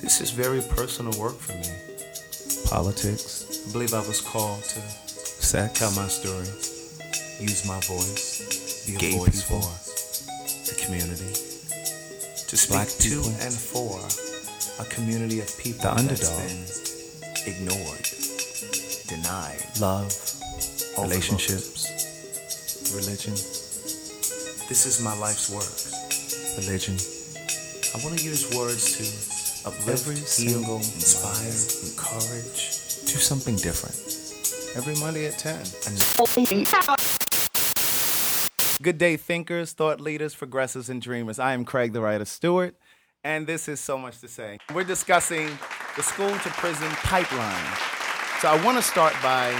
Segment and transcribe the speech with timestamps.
[0.00, 1.70] This is very personal work for me.
[2.68, 3.64] Politics.
[3.68, 5.78] I believe I was called to Sex.
[5.78, 6.46] tell my story,
[7.40, 9.62] use my voice, be a Gay voice people.
[9.62, 11.32] for the community,
[12.48, 13.34] to speak Black to people.
[13.40, 13.98] and for
[14.82, 16.46] a community of people The that's underdog.
[16.46, 16.66] been
[17.46, 18.06] ignored,
[19.08, 20.12] denied, Love.
[20.98, 20.98] overlooked.
[20.98, 21.86] Relationships.
[22.94, 23.34] Religion.
[24.68, 25.70] This is my life's work.
[26.58, 26.96] Religion.
[27.94, 29.04] I want to use words to
[29.66, 31.90] uplift, Every heal, single inspire, Monday.
[31.90, 32.70] encourage.
[33.06, 33.96] Do something different.
[34.76, 35.64] Every Monday at 10.
[38.82, 41.38] Good day, thinkers, thought leaders, progressives, and dreamers.
[41.38, 42.76] I am Craig the Writer Stewart,
[43.24, 44.58] and this is So Much to Say.
[44.74, 45.48] We're discussing
[45.96, 47.72] the school to prison pipeline.
[48.40, 49.58] So I want to start by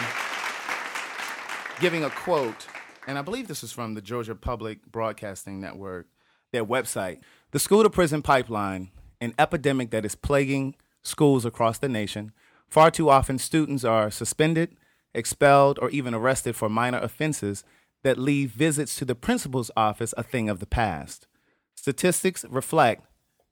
[1.81, 2.67] giving a quote,
[3.07, 6.07] and I believe this is from the Georgia Public Broadcasting Network,
[6.53, 7.21] their website.
[7.53, 12.33] The school to prison pipeline, an epidemic that is plaguing schools across the nation.
[12.69, 14.77] Far too often, students are suspended,
[15.15, 17.65] expelled, or even arrested for minor offenses
[18.03, 21.27] that leave visits to the principal's office a thing of the past.
[21.75, 23.07] Statistics reflect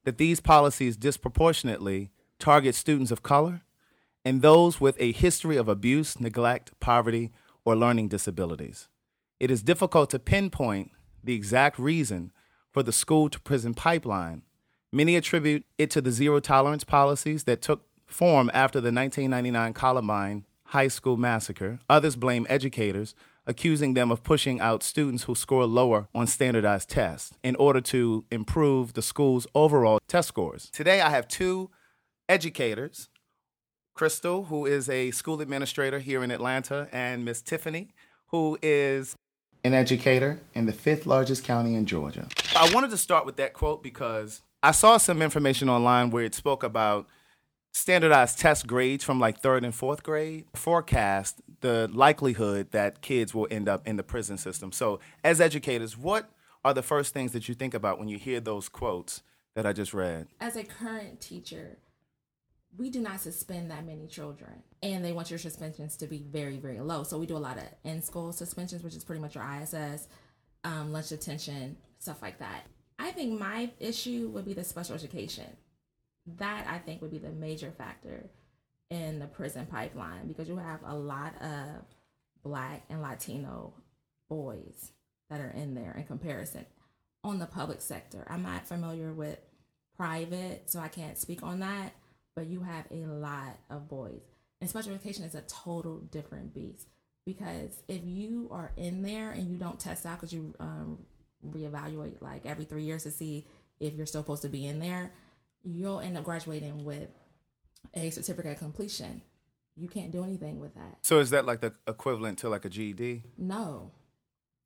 [0.04, 3.62] that these policies disproportionately target students of color
[4.24, 7.32] and those with a history of abuse, neglect, poverty,
[7.64, 8.88] or learning disabilities.
[9.40, 10.90] It is difficult to pinpoint
[11.22, 12.32] the exact reason
[12.72, 14.42] for the school to prison pipeline.
[14.94, 20.44] Many attribute it to the zero tolerance policies that took form after the 1999 Columbine
[20.66, 21.80] High School massacre.
[21.90, 27.36] Others blame educators, accusing them of pushing out students who score lower on standardized tests
[27.42, 30.70] in order to improve the school's overall test scores.
[30.70, 31.70] Today, I have two
[32.28, 33.08] educators
[33.94, 37.88] Crystal, who is a school administrator here in Atlanta, and Miss Tiffany,
[38.28, 39.16] who is
[39.64, 42.28] an educator in the fifth largest county in Georgia.
[42.54, 46.34] I wanted to start with that quote because I saw some information online where it
[46.34, 47.06] spoke about
[47.72, 53.46] standardized test grades from like third and fourth grade forecast the likelihood that kids will
[53.50, 54.72] end up in the prison system.
[54.72, 56.30] So, as educators, what
[56.64, 59.22] are the first things that you think about when you hear those quotes
[59.54, 60.28] that I just read?
[60.40, 61.76] as a current teacher,
[62.78, 66.56] we do not suspend that many children, and they want your suspensions to be very,
[66.56, 67.02] very low.
[67.02, 70.08] So we do a lot of in-school suspensions, which is pretty much your ISS,
[70.64, 72.64] um, lunch detention, stuff like that.
[72.98, 75.56] I think my issue would be the special education.
[76.38, 78.30] That I think would be the major factor
[78.90, 81.84] in the prison pipeline because you have a lot of
[82.42, 83.74] black and Latino
[84.28, 84.92] boys
[85.30, 86.66] that are in there in comparison
[87.22, 88.26] on the public sector.
[88.28, 89.38] I'm not familiar with
[89.96, 91.92] private, so I can't speak on that,
[92.36, 94.20] but you have a lot of boys.
[94.60, 96.88] And special education is a total different beast
[97.26, 100.98] because if you are in there and you don't test out because you um,
[101.52, 103.46] reevaluate like every three years to see
[103.80, 105.12] if you're still supposed to be in there,
[105.62, 107.08] you'll end up graduating with
[107.94, 109.22] a certificate of completion.
[109.76, 110.98] You can't do anything with that.
[111.02, 113.22] So, is that like the equivalent to like a GED?
[113.36, 113.90] No,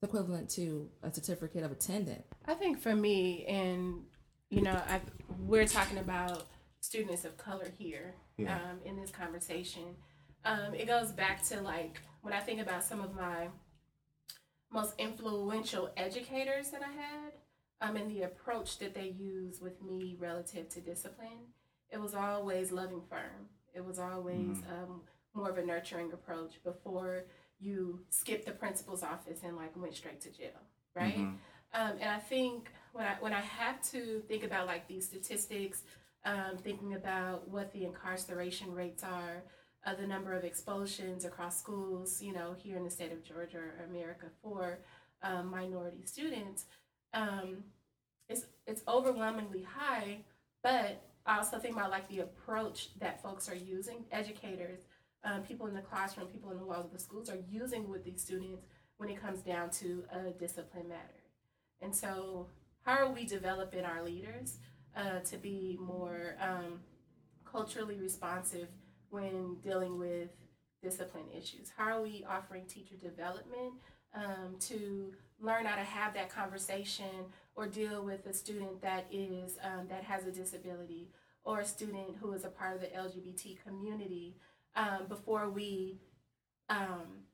[0.02, 2.24] it's equivalent to a certificate of attendance.
[2.46, 4.02] I think for me, and
[4.50, 5.00] you know, I
[5.40, 6.44] we're talking about
[6.80, 8.56] students of color here Yeah.
[8.56, 9.96] um, in this conversation.
[10.44, 13.48] Um, it goes back to like when I think about some of my
[14.72, 17.32] most influential educators that I had,
[17.80, 21.52] um, and the approach that they use with me relative to discipline.
[21.90, 23.48] It was always loving firm.
[23.74, 25.02] It was always um,
[25.34, 27.24] more of a nurturing approach before
[27.60, 30.60] you skipped the principal's office and like went straight to jail,
[30.94, 31.16] right?
[31.74, 35.82] Um, and I think when I when I have to think about like these statistics,
[36.24, 39.42] um, thinking about what the incarceration rates are,
[39.88, 43.58] uh, the number of expulsions across schools, you know, here in the state of Georgia
[43.58, 44.78] or America for
[45.22, 46.66] um, minority students,
[47.14, 47.64] um,
[48.28, 50.18] it's it's overwhelmingly high.
[50.62, 54.80] But I also think about like the approach that folks are using, educators,
[55.24, 58.04] um, people in the classroom, people in the walls of the schools are using with
[58.04, 58.66] these students
[58.98, 61.22] when it comes down to a discipline matter.
[61.80, 62.48] And so,
[62.82, 64.58] how are we developing our leaders
[64.96, 66.80] uh, to be more um,
[67.50, 68.68] culturally responsive
[69.10, 70.30] when dealing with
[70.82, 71.72] discipline issues?
[71.76, 73.74] How are we offering teacher development
[74.14, 79.58] um, to learn how to have that conversation or deal with a student that is
[79.62, 81.08] um, that has a disability
[81.44, 84.36] or a student who is a part of the LGBT community
[84.76, 85.98] um, before we
[86.68, 87.24] um,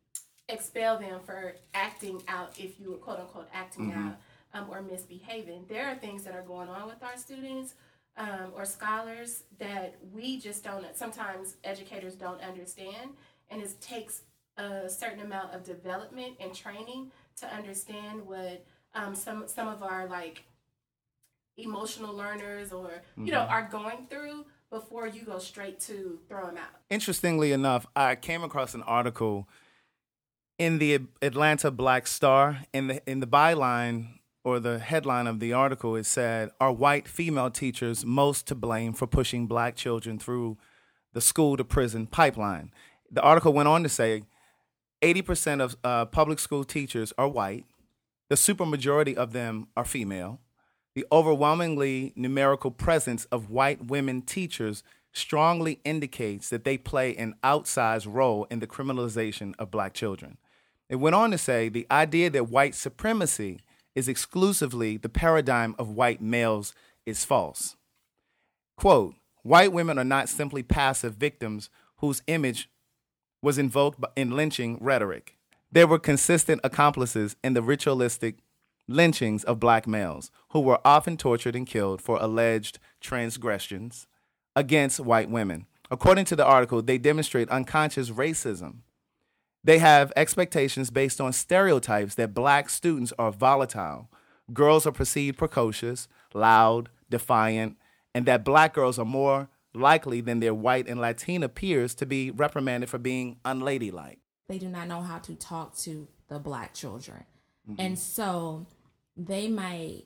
[0.49, 4.17] expel them for acting out, if you were quote unquote acting out
[4.55, 5.67] um, or misbehaving.
[5.69, 7.75] There are things that are going on with our students
[8.17, 13.11] um, or scholars that we just don't, sometimes educators don't understand.
[13.51, 14.23] And it takes
[14.57, 18.65] a certain amount of development and training to understand what
[18.95, 20.45] um, some, some of our like
[21.57, 26.57] emotional learners or, you know, are going through before you go straight to throw them
[26.57, 26.81] out.
[26.91, 29.49] Interestingly enough, I came across an article
[30.59, 32.61] in the Atlanta Black Star.
[32.73, 37.09] In the in the byline or the headline of the article, it said, "Are white
[37.09, 40.59] female teachers most to blame for pushing black children through
[41.15, 42.71] the school to prison pipeline?"
[43.11, 44.25] The article went on to say,
[45.03, 47.65] "80% of uh, public school teachers are white.
[48.29, 50.41] The supermajority of them are female."
[50.95, 58.07] The overwhelmingly numerical presence of white women teachers strongly indicates that they play an outsized
[58.09, 60.39] role in the criminalization of black children.
[60.89, 63.61] It went on to say the idea that white supremacy
[63.95, 66.75] is exclusively the paradigm of white males
[67.07, 67.77] is false.
[68.77, 72.69] Quote, white women are not simply passive victims whose image
[73.43, 75.37] was invoked in lynching rhetoric.
[75.71, 78.39] They were consistent accomplices in the ritualistic
[78.89, 84.07] lynchings of black males who were often tortured and killed for alleged transgressions
[84.57, 85.67] against white women.
[85.91, 88.79] According to the article, they demonstrate unconscious racism.
[89.65, 94.11] They have expectations based on stereotypes that black students are volatile,
[94.53, 97.79] girls are perceived precocious, loud, defiant,
[98.15, 102.31] and that black girls are more likely than their white and Latina peers to be
[102.31, 104.19] reprimanded for being unladylike.
[104.49, 107.25] They do not know how to talk to the black children.
[107.69, 107.81] Mm-hmm.
[107.81, 108.67] And so
[109.17, 110.05] they might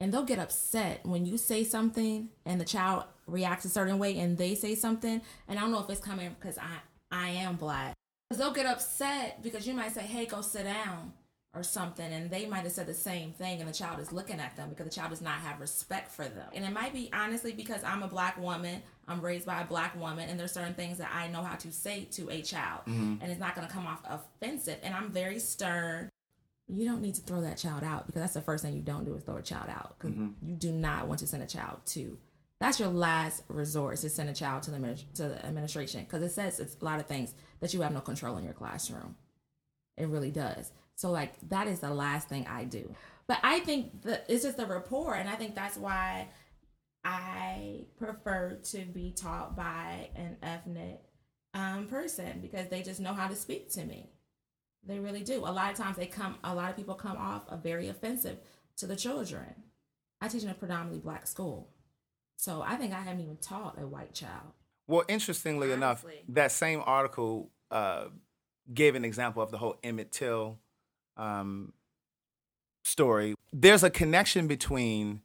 [0.00, 4.18] and they'll get upset when you say something and the child reacts a certain way
[4.18, 6.78] and they say something and i don't know if it's coming because i
[7.12, 7.94] i am black
[8.38, 11.12] they'll get upset because you might say hey go sit down
[11.52, 14.38] or something and they might have said the same thing and the child is looking
[14.38, 17.10] at them because the child does not have respect for them and it might be
[17.12, 20.74] honestly because i'm a black woman i'm raised by a black woman and there's certain
[20.74, 23.16] things that i know how to say to a child mm-hmm.
[23.20, 26.08] and it's not going to come off offensive and i'm very stern
[26.68, 29.04] you don't need to throw that child out because that's the first thing you don't
[29.04, 30.48] do is throw a child out because mm-hmm.
[30.48, 32.16] you do not want to send a child to
[32.60, 36.30] that's your last resort to send a child to the to the administration because it
[36.30, 39.16] says it's a lot of things that you have no control in your classroom
[39.96, 42.94] it really does so like that is the last thing i do
[43.26, 46.26] but i think that it's just the rapport and i think that's why
[47.04, 51.00] i prefer to be taught by an ethnic
[51.52, 54.10] um, person because they just know how to speak to me
[54.86, 55.40] they really do.
[55.40, 58.38] A lot of times they come, a lot of people come off a very offensive
[58.76, 59.54] to the children.
[60.20, 61.70] I teach in a predominantly black school.
[62.36, 64.52] So I think I haven't even taught a white child.
[64.90, 65.76] Well, interestingly Honestly.
[65.76, 68.06] enough, that same article uh,
[68.74, 70.58] gave an example of the whole Emmett Till
[71.16, 71.72] um,
[72.82, 73.36] story.
[73.52, 75.22] There's a connection between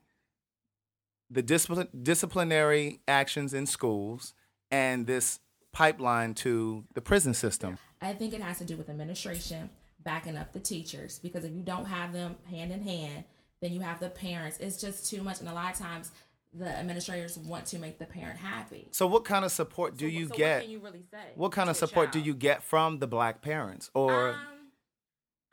[1.31, 4.35] the discipline, disciplinary actions in schools
[4.69, 5.39] and this
[5.71, 7.79] pipeline to the prison system.
[8.01, 9.71] I think it has to do with administration
[10.03, 13.23] backing up the teachers because if you don't have them hand in hand,
[13.61, 14.59] then you have the parents.
[14.59, 16.11] It's just too much, and a lot of times
[16.57, 18.87] the administrators want to make the parent happy.
[18.91, 20.55] So, what kind of support do so, you so get?
[20.55, 21.31] What can you really say?
[21.35, 24.35] What kind of support do you get from the black parents, or um,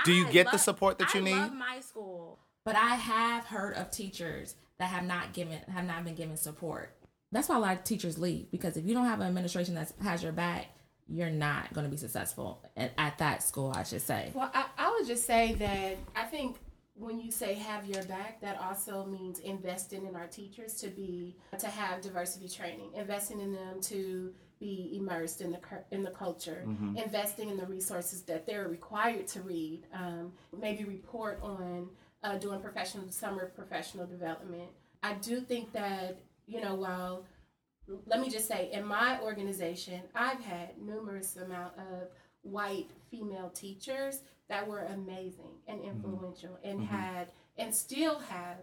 [0.04, 1.34] do you I get love, the support that you I need?
[1.34, 5.84] I love my school, but I have heard of teachers that have not given have
[5.84, 6.94] not been given support.
[7.30, 9.92] That's why a lot of teachers leave because if you don't have an administration that
[10.02, 10.66] has your back,
[11.08, 14.30] you're not going to be successful at, at, that school, I should say.
[14.34, 16.58] Well, I, I would just say that I think
[16.94, 21.36] when you say have your back, that also means investing in our teachers to be
[21.58, 26.64] to have diversity training, investing in them to be immersed in the in the culture,
[26.66, 26.96] mm-hmm.
[26.96, 31.88] investing in the resources that they're required to read, um, maybe report on
[32.22, 34.68] uh, doing professional summer professional development.
[35.02, 37.24] I do think that you know while
[38.06, 42.08] let me just say, in my organization, I've had numerous amount of
[42.42, 44.20] white female teachers
[44.52, 45.90] that were amazing and mm-hmm.
[45.90, 46.94] influential and mm-hmm.
[46.94, 48.58] had and still have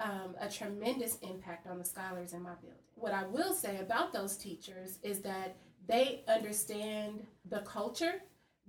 [0.00, 2.78] um, a tremendous impact on the scholars in my building.
[2.94, 8.22] What I will say about those teachers is that they understand the culture.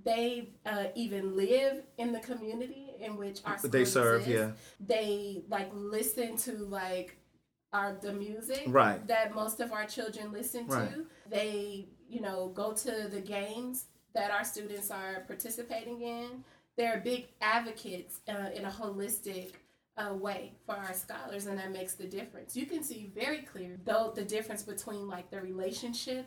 [0.04, 4.22] They uh, even live in the community in which our they serve.
[4.22, 4.38] Exists.
[4.38, 7.18] Yeah, they like listen to like
[7.72, 9.06] are the music right.
[9.08, 10.94] that most of our children listen right.
[10.94, 11.06] to.
[11.30, 16.44] They, you know, go to the games that our students are participating in.
[16.78, 19.54] They're big advocates uh, in a holistic
[19.98, 22.56] uh, way for our scholars, and that makes the difference.
[22.56, 26.26] You can see very clear though the difference between like the relationship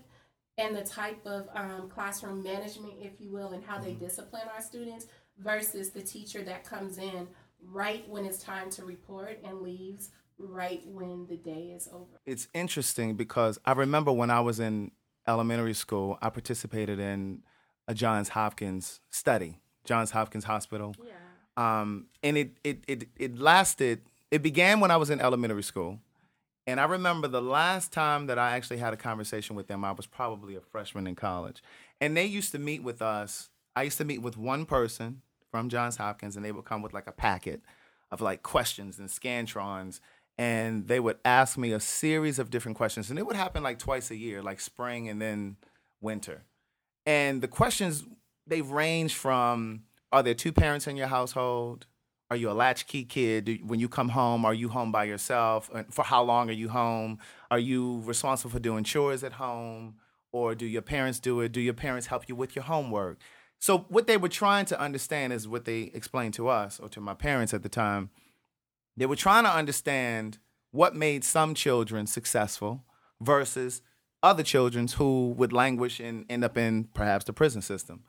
[0.57, 4.05] and the type of um, classroom management, if you will, and how they mm-hmm.
[4.05, 5.07] discipline our students
[5.39, 7.29] versus the teacher that comes in
[7.63, 12.21] right when it's time to report and leaves right when the day is over.
[12.27, 14.93] It's interesting because I remember when I was in
[15.27, 17.43] elementary school, I participated in
[17.87, 20.95] a Johns Hopkins study, Johns Hopkins Hospital.
[21.03, 21.15] Yeah.
[21.57, 25.99] Um, and it, it, it, it lasted, it began when I was in elementary school.
[26.67, 29.93] And I remember the last time that I actually had a conversation with them, I
[29.93, 31.63] was probably a freshman in college.
[32.01, 33.49] And they used to meet with us.
[33.75, 36.93] I used to meet with one person from Johns Hopkins, and they would come with
[36.93, 37.63] like a packet
[38.11, 40.01] of like questions and scantrons.
[40.37, 43.09] And they would ask me a series of different questions.
[43.09, 45.57] And it would happen like twice a year, like spring and then
[46.03, 46.45] winter.
[47.07, 48.05] And the questions,
[48.49, 51.87] they range from Are there two parents in your household?
[52.31, 53.45] Are you a latchkey kid?
[53.47, 55.71] Do, when you come home, are you home by yourself?
[55.91, 57.19] For how long are you home?
[57.51, 59.97] Are you responsible for doing chores at home?
[60.31, 61.53] Or do your parents do it?
[61.53, 63.19] Do your parents help you with your homework?
[63.61, 67.01] So, what they were trying to understand is what they explained to us or to
[67.01, 68.11] my parents at the time.
[68.97, 70.39] They were trying to understand
[70.71, 72.85] what made some children successful
[73.21, 73.83] versus
[74.23, 78.03] other children who would languish and end up in perhaps the prison system.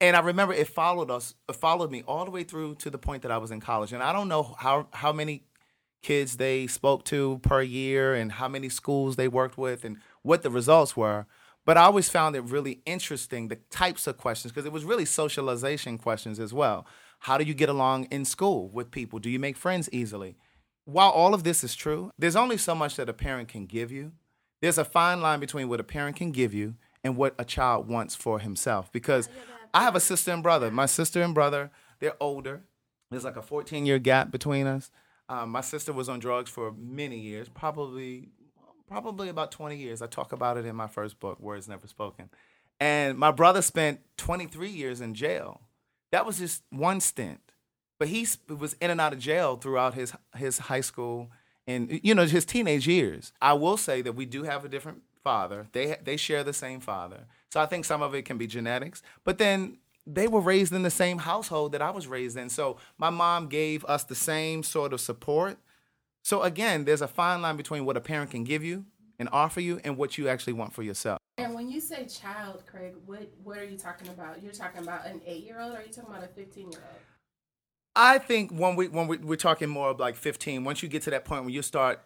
[0.00, 2.98] And I remember it followed us, it followed me all the way through to the
[2.98, 3.92] point that I was in college.
[3.92, 5.44] And I don't know how how many
[6.02, 10.42] kids they spoke to per year and how many schools they worked with and what
[10.42, 11.26] the results were.
[11.64, 15.04] But I always found it really interesting the types of questions because it was really
[15.04, 16.86] socialization questions as well.
[17.20, 19.18] How do you get along in school with people?
[19.18, 20.36] Do you make friends easily?
[20.84, 23.90] While all of this is true, there's only so much that a parent can give
[23.90, 24.12] you.
[24.62, 27.88] There's a fine line between what a parent can give you and what a child
[27.88, 28.92] wants for himself.
[28.92, 29.28] Because
[29.76, 30.70] I have a sister and brother.
[30.70, 32.62] My sister and brother, they're older.
[33.10, 34.90] There's like a 14 year gap between us.
[35.28, 38.30] Um, my sister was on drugs for many years, probably
[38.88, 40.00] probably about 20 years.
[40.00, 42.30] I talk about it in my first book, Words Never Spoken.
[42.80, 45.60] And my brother spent 23 years in jail.
[46.10, 47.40] That was just one stint.
[47.98, 51.30] But he was in and out of jail throughout his his high school
[51.66, 53.30] and you know his teenage years.
[53.42, 55.66] I will say that we do have a different father.
[55.72, 57.26] They they share the same father.
[57.50, 59.02] So I think some of it can be genetics.
[59.24, 62.48] But then they were raised in the same household that I was raised in.
[62.48, 65.58] So my mom gave us the same sort of support.
[66.22, 68.84] So again, there's a fine line between what a parent can give you
[69.18, 71.18] and offer you and what you actually want for yourself.
[71.38, 74.44] And when you say child, Craig, what what are you talking about?
[74.44, 76.82] You're talking about an eight year old, or are you talking about a fifteen year
[76.88, 77.00] old?
[77.96, 81.02] I think when we when we, we're talking more of like 15, once you get
[81.02, 82.00] to that point where you start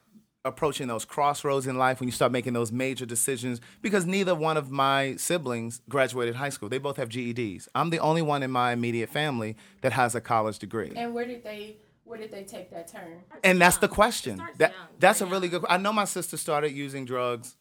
[0.45, 4.57] approaching those crossroads in life, when you start making those major decisions, because neither one
[4.57, 6.69] of my siblings graduated high school.
[6.69, 7.69] They both have GEDs.
[7.75, 10.93] I'm the only one in my immediate family that has a college degree.
[10.97, 13.21] And where did they where did they take that turn?
[13.45, 14.43] And that's the question.
[14.59, 15.65] That that's a really good.
[15.69, 17.57] I know my sister started using drugs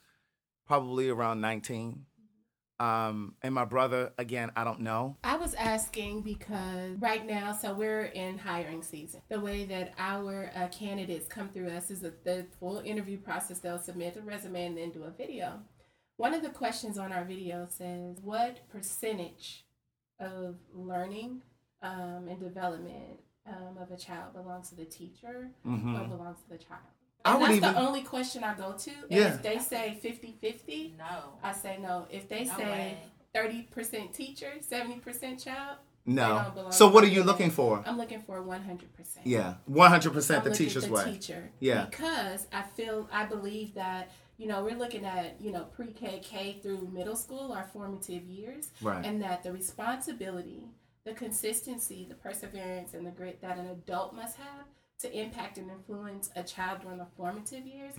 [0.65, 2.05] probably around 19.
[2.79, 5.17] Um, and my brother, again, I don't know.
[5.23, 9.21] I was asking because right now, so we're in hiring season.
[9.29, 13.59] The way that our uh, candidates come through us is that the full interview process.
[13.59, 15.59] They'll submit a resume and then do a video.
[16.15, 19.65] One of the questions on our video says, "What percentage
[20.19, 21.41] of learning
[21.81, 26.57] um, and development um, of a child belongs to the teacher or belongs to the
[26.57, 26.81] child?"
[27.25, 28.91] I And would that's even- the only question I go to.
[28.91, 29.33] And Yeah.
[29.33, 31.33] if they say 50-50, No.
[31.43, 32.07] I say no.
[32.09, 32.97] If they No say way.
[33.33, 36.69] thirty percent teacher, seventy percent child, No.
[36.71, 37.83] So what are you looking for?
[37.85, 39.27] I'm looking for one hundred percent.
[39.27, 41.03] Yeah, 100% I'm the looking teacher's the way.
[41.11, 41.51] Teacher.
[41.59, 41.85] Yeah.
[41.85, 46.59] Because I feel I believe that you know we're looking at you know pre-K, K
[46.63, 49.05] through middle school, our formative years, Right.
[49.05, 50.63] and that the responsibility,
[51.03, 54.65] the consistency, the perseverance, and the grit that an adult must have
[54.99, 57.93] to impact and influence a child during the formative years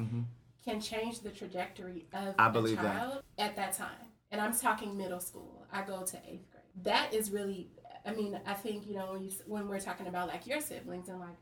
[0.65, 2.41] can change the trajectory of Mm-hmm.
[2.41, 2.99] I believe that.
[2.99, 4.07] child at that time.
[4.31, 5.67] And I'm talking middle school.
[5.73, 6.65] I go to eighth grade.
[6.85, 7.71] That is really.
[8.07, 11.09] I mean, I think you know when you when we're talking about like your siblings
[11.09, 11.37] and like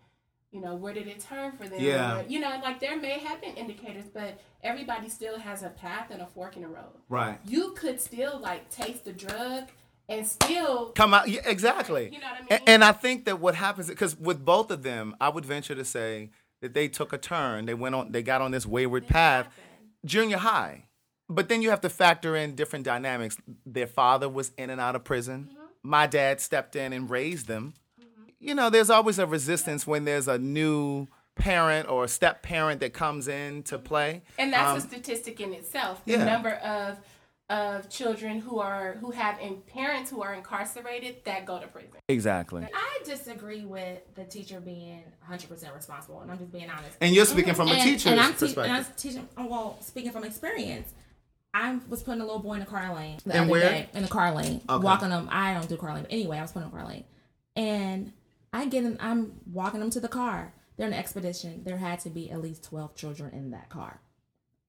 [0.50, 2.22] you know where did it turn for them Yeah.
[2.26, 6.22] You know like there may have been indicators but everybody still has a path and
[6.22, 7.38] a fork in the road Right.
[7.44, 9.64] you could still like taste the drug
[10.08, 11.28] and still Come out.
[11.28, 12.10] Yeah, exactly.
[12.12, 12.60] You know what I mean?
[12.66, 15.84] And, I think that what happens because with both of them, I would venture to
[15.84, 16.30] say
[16.62, 17.66] that they took a turn.
[17.66, 18.12] They went on.
[18.12, 19.48] They got on this wayward path.
[20.04, 20.84] Junior high.
[21.28, 23.36] But then you have to factor in different dynamics.
[23.66, 25.50] Their father was in and out of prison.
[25.52, 25.64] Mm-hmm.
[25.82, 27.74] My dad stepped in and raised them.
[28.40, 32.80] You know, there's always a resistance when there's a new parent or a step parent
[32.80, 34.22] that comes in to play.
[34.38, 36.24] and that's Um, a statistic in itself the yeah.
[36.24, 36.98] number of
[37.50, 41.88] of children who are who have in parents who are incarcerated that go to prison
[42.08, 42.66] Exactly.
[42.74, 46.96] I disagree with the teacher being 100% responsible, and I'm just being honest.
[47.00, 48.64] And you're speaking from a and, teacher's and I'm te- perspective.
[48.64, 49.28] and I'm teaching.
[49.38, 50.92] oh, Well, speaking from experience,
[51.54, 53.68] I was putting a little boy in a car lane the And other where?
[53.70, 53.88] day.
[53.94, 54.84] In a car lane, Okay.
[54.84, 55.28] walking him.
[55.30, 57.04] I don't do car lane, but anyway, I was putting him in a car lane,
[57.56, 58.12] and
[58.52, 58.98] I get in.
[59.00, 60.52] I'm walking him to the car.
[60.76, 61.62] They're in an expedition.
[61.64, 64.00] There had to be at least 12 children in that car.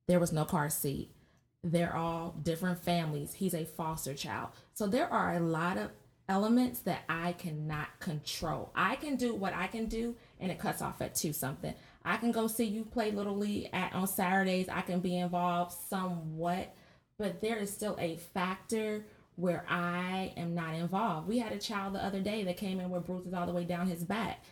[0.08, 1.12] There was no car seat.
[1.64, 3.34] They're all different families.
[3.34, 4.50] He's a foster child.
[4.74, 5.92] So there are a lot of
[6.30, 8.72] elements that I cannot control.
[8.76, 11.74] I can do what I can do and it cuts off at two something.
[12.06, 14.70] I can go see you play little league at on Saturdays.
[14.70, 16.74] I can be involved somewhat,
[17.18, 21.28] but there is still a factor where I am not involved.
[21.28, 23.64] We had a child the other day that came in with bruises all the way
[23.64, 24.44] down his back.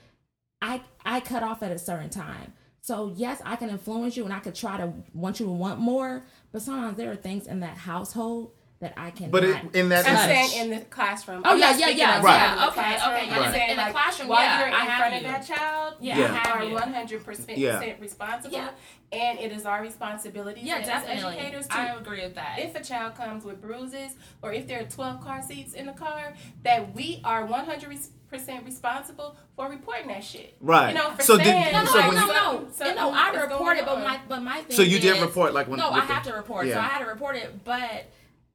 [0.62, 2.54] I I cut off at a certain time.
[2.82, 5.80] So yes, I can influence you and I could try to want you to want
[5.80, 9.32] more, but sometimes there are things in that household that I can.
[9.32, 11.42] But it, in that I'm saying in the classroom.
[11.44, 12.52] Oh, I'm yeah, yeah, yeah, Right.
[12.52, 13.16] in the yeah, okay, classroom.
[13.16, 13.40] okay, yeah.
[13.40, 15.18] I'm saying In the like classroom, while yeah, you're in have front you.
[15.18, 18.70] of that child, Yeah, you are 100 percent responsible, Yeah.
[19.12, 21.38] and it is our responsibility Yeah, as definitely.
[21.40, 22.60] educators to I agree with that.
[22.60, 25.94] if a child comes with bruises or if there are 12 car seats in the
[25.94, 30.56] car, that we are 100% responsible for reporting that shit.
[30.60, 30.90] Right.
[30.90, 32.68] You know, for So did- No, no, So no, no, you- no.
[32.72, 34.76] something You know, I reported, but my but my thing.
[34.76, 36.68] So you did is- report, like, when- No, with I the- have to report.
[36.70, 36.78] So.
[36.78, 38.06] I had to report it, but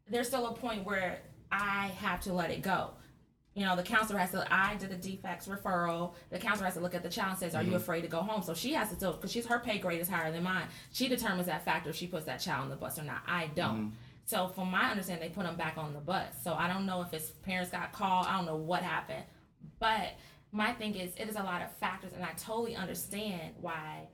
[0.09, 2.91] there's still a point where I have to let it go.
[3.55, 4.47] You know, the counselor has to.
[4.51, 6.15] I did a DFCS referral.
[6.31, 7.73] The counselor has to look at the child and says, "Are Mm-hmm.
[7.73, 10.01] you afraid to go home?" So she has to still because she's her pay grade
[10.01, 10.65] is higher than mine.
[10.93, 13.21] She determines that factor if she puts that child on the bus or not.
[13.27, 13.77] I don't.
[13.89, 13.95] Mm-hmm.
[14.25, 16.33] So from my understanding, they put them back on the bus.
[16.43, 18.27] So I don't know if his parents got called.
[18.27, 19.25] I don't know what happened,
[19.79, 20.15] but
[20.53, 24.09] my thing is, it is a lot of factors, and I totally understand why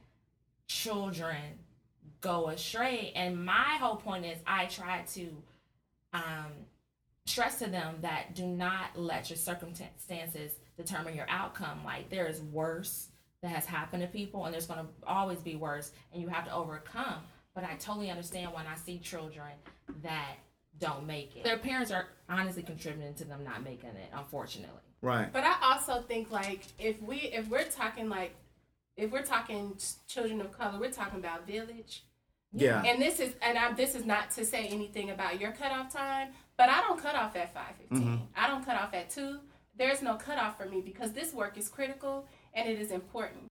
[0.69, 1.37] children
[2.21, 3.13] go astray.
[3.17, 5.29] And my whole point is, I try to
[6.13, 6.53] um,
[7.27, 11.81] stress to them that do not let your circumstances determine your outcome.
[11.85, 13.09] Like there is worse
[13.43, 16.45] that has happened to people, and there's going to always be worse, and you have
[16.45, 17.23] to overcome.
[17.55, 19.51] But I totally understand when I see children
[20.03, 20.37] that
[20.79, 21.45] don't make it.
[21.45, 24.83] Their parents are honestly contributing to them not making it, unfortunately.
[25.03, 25.33] Right.
[25.33, 28.35] But I also think like if we if we're talking like
[28.97, 29.77] if we're talking
[30.09, 32.05] children of color, we're talking about village.
[32.53, 32.83] Yeah.
[32.85, 36.29] And this is and I, this is not to say anything about your cutoff time,
[36.57, 38.17] but I don't cut off at five mm-hmm.
[38.37, 39.39] I don't cut off at two.
[39.77, 43.48] There's no cutoff for me because this work is critical and it is important.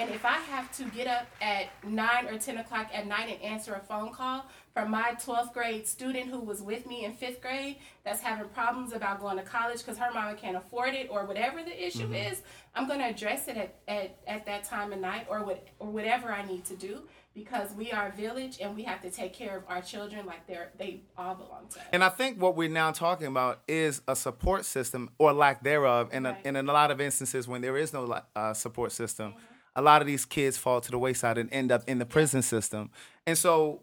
[0.00, 3.42] And if I have to get up at nine or ten o'clock at night and
[3.42, 7.42] answer a phone call from my 12th grade student who was with me in fifth
[7.42, 11.26] grade that's having problems about going to college because her mama can't afford it or
[11.26, 12.40] whatever the issue is,
[12.74, 15.90] I'm going to address it at, at, at that time of night or what or
[15.90, 17.02] whatever I need to do
[17.34, 20.46] because we are a village and we have to take care of our children like
[20.46, 21.84] they're they all belong to us.
[21.92, 26.08] And I think what we're now talking about is a support system or lack thereof.
[26.10, 29.34] And, a, and in a lot of instances, when there is no uh, support system,
[29.76, 32.42] a lot of these kids fall to the wayside and end up in the prison
[32.42, 32.90] system.
[33.26, 33.82] And so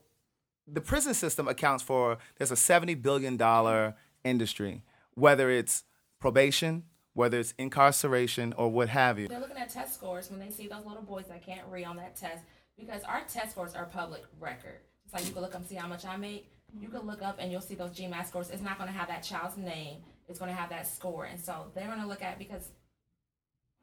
[0.67, 5.84] the prison system accounts for there's a $70 billion industry, whether it's
[6.19, 9.28] probation, whether it's incarceration, or what have you.
[9.28, 11.95] They're looking at test scores when they see those little boys that can't read on
[11.97, 12.43] that test
[12.78, 14.80] because our test scores are public record.
[15.06, 16.52] It's like you can look up and see how much I make.
[16.80, 18.50] You can look up and you'll see those GMAT scores.
[18.50, 19.97] It's not going to have that child's name.
[20.28, 22.71] It's going to have that score, and so they're going to look at because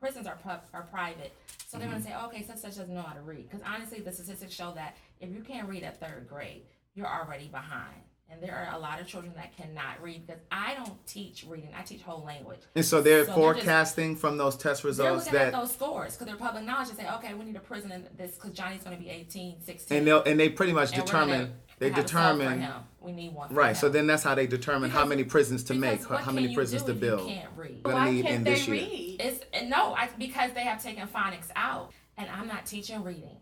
[0.05, 1.33] prisons are pub, are private,
[1.67, 3.49] so they're going to say, okay, such such doesn't know how to read.
[3.49, 6.63] Because honestly, the statistics show that if you can't read at third grade,
[6.95, 8.03] you're already behind.
[8.31, 11.71] And there are a lot of children that cannot read because I don't teach reading.
[11.79, 12.61] I teach whole language.
[12.75, 16.27] And so they're So they're just- forecasting from those test results that, those scores because
[16.27, 18.97] they're public knowledge and say, okay, we need a prison in this because Johnny's going
[18.97, 19.99] to be 18, 16.
[19.99, 22.73] and they and they pretty much and determine gonna they have a for determine him.
[23.01, 23.49] We need one.
[23.49, 23.69] For right.
[23.71, 23.75] him.
[23.77, 26.37] So then that's how they determine how many prisons to make, how, what how can
[26.37, 27.29] many prisons to build.
[27.29, 27.83] You can't read.
[27.83, 28.77] Gonna Why need in can't they this year.
[28.77, 29.17] read?
[29.21, 33.37] It's no, I, because they have taken phonics out, and I'm not teaching reading.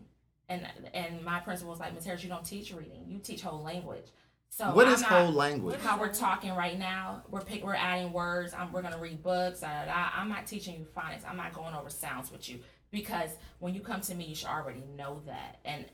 [0.49, 3.05] And and my principal was like, Miss Harris, you don't teach reading.
[3.07, 4.05] You teach whole language.
[4.49, 5.79] So What I'm is not- whole language?
[5.79, 8.53] How we're talking right now, we're pick, we're adding words.
[8.53, 9.61] I'm, we're gonna read books.
[9.61, 10.09] Da, da, da.
[10.15, 11.27] I'm not teaching you phonics.
[11.27, 12.59] I'm not going over sounds with you
[12.91, 15.57] because when you come to me, you should already know that.
[15.65, 15.85] And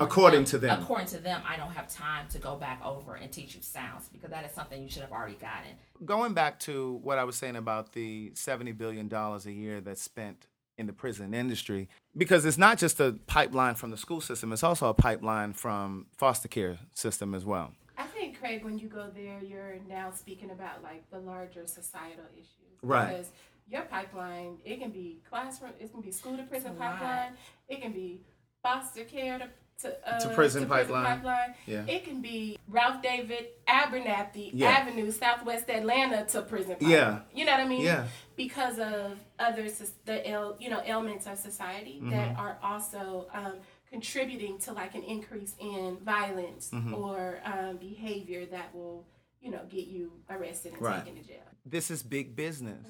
[0.00, 0.82] According to them.
[0.82, 4.08] according to them, I don't have time to go back over and teach you sounds
[4.08, 5.72] because that is something you should have already gotten.
[6.04, 10.02] Going back to what I was saying about the seventy billion dollars a year that's
[10.02, 10.46] spent
[10.78, 14.62] in the prison industry, because it's not just a pipeline from the school system; it's
[14.62, 17.72] also a pipeline from foster care system as well.
[17.96, 22.26] I think Craig, when you go there, you're now speaking about like the larger societal
[22.34, 22.78] issues.
[22.82, 23.08] Right.
[23.08, 23.30] Because
[23.68, 26.98] your pipeline, it can be classroom, it can be school to prison It's a lot.
[26.98, 27.32] pipeline,
[27.68, 28.20] it can be
[28.62, 29.48] foster care to
[29.82, 31.04] to, uh, To prison pipeline.
[31.04, 31.54] pipeline.
[31.66, 31.84] Yeah.
[31.86, 34.68] It can be Ralph David Abernathy Yeah.
[34.70, 36.90] Avenue, Southwest Atlanta to prison pipeline.
[36.90, 37.18] Yeah.
[37.34, 37.82] You know what I mean?
[37.82, 38.06] Yeah.
[38.36, 39.68] Because of other
[40.04, 42.10] the el- you know elements of society Mm-hmm.
[42.10, 43.54] that are also um,
[43.90, 46.94] contributing to like an increase in violence Mm-hmm.
[46.94, 49.04] or um, behavior that will
[49.42, 51.04] you know get you arrested and Right.
[51.04, 51.42] taken to jail.
[51.64, 52.86] This is big business.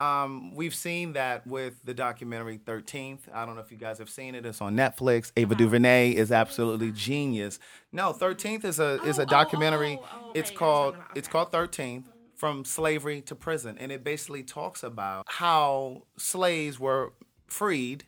[0.00, 3.20] Um, we've seen that with the documentary 13th.
[3.32, 4.44] I don't know if you guys have seen it.
[4.44, 5.30] It's on Netflix.
[5.36, 7.58] Ava DuVernay is absolutely genius.
[7.92, 9.98] No, 13th is a is Oh, a oh, documentary.
[10.02, 11.08] oh, oh, It's okay, called gotcha.
[11.14, 12.04] it's called 13th
[12.34, 17.12] from slavery to prison, and it basically talks about how slaves were
[17.46, 18.04] freed,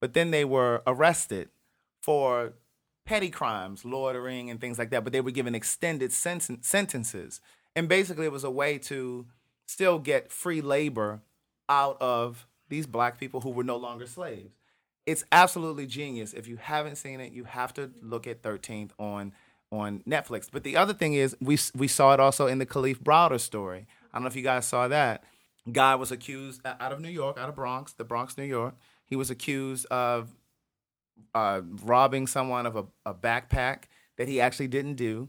[0.00, 1.48] but then they were arrested
[2.00, 2.52] for
[3.04, 5.02] petty crimes, loitering, and things like that.
[5.02, 7.40] But they were given extended sen- sentences,
[7.74, 9.26] and basically it was a way to
[9.66, 11.22] still get free labor
[11.68, 14.54] out of these black people who were no longer slaves.
[15.06, 16.32] It's absolutely genius.
[16.32, 19.32] If you haven't seen it, you have to look at 13th on
[19.70, 20.48] on Netflix.
[20.50, 23.86] But the other thing is, we we saw it also in the Kalief Browder story.
[24.12, 25.24] I don't know if you guys saw that.
[25.70, 28.74] Guy was accused uh, out of New York, out of Bronx, the Bronx, New York.
[29.06, 30.34] He was accused of
[31.34, 33.84] uh, robbing someone of a, a, backpack
[34.16, 35.28] that he actually didn't do.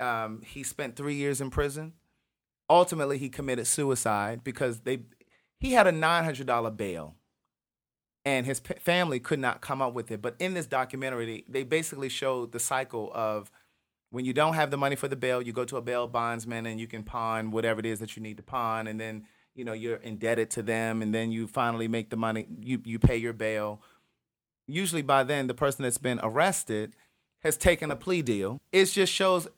[0.00, 1.94] Um, he spent three years in prison.
[2.70, 5.00] Ultimately, he committed suicide because they
[5.60, 7.16] he had a nine hundred dollar bail,
[8.24, 10.22] and his p- family could not come up with it.
[10.22, 13.50] But in this documentary, they basically showed the cycle of
[14.10, 16.66] when you don't have the money for the bail, you go to a bail bondsman
[16.66, 19.64] and you can pawn whatever it is that you need to pawn, and then you
[19.64, 23.16] know you're indebted to them, and then you finally make the money, you you pay
[23.16, 23.80] your bail.
[24.66, 26.94] Usually by then, the person that's been arrested
[27.40, 28.60] has taken a plea deal.
[28.70, 29.48] It just shows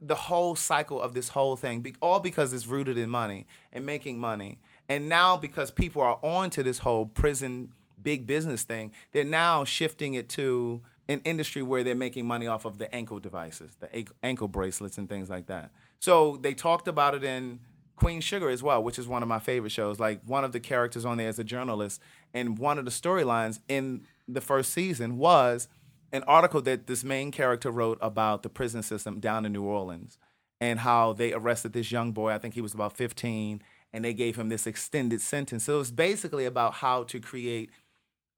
[0.00, 4.18] the whole cycle of this whole thing, all because it's rooted in money and making
[4.18, 4.58] money.
[4.88, 9.64] And now because people are on to this whole prison big business thing, they're now
[9.64, 14.06] shifting it to an industry where they're making money off of the ankle devices, the
[14.22, 15.70] ankle bracelets and things like that.
[16.00, 17.60] So they talked about it in
[17.96, 20.00] Queen Sugar as well, which is one of my favorite shows.
[20.00, 22.00] Like one of the characters on there is a journalist,
[22.32, 25.68] and one of the storylines in the first season was
[26.14, 30.16] an article that this main character wrote about the prison system down in New Orleans
[30.60, 32.30] and how they arrested this young boy.
[32.30, 33.60] I think he was about 15,
[33.92, 35.64] and they gave him this extended sentence.
[35.64, 37.70] So it was basically about how to create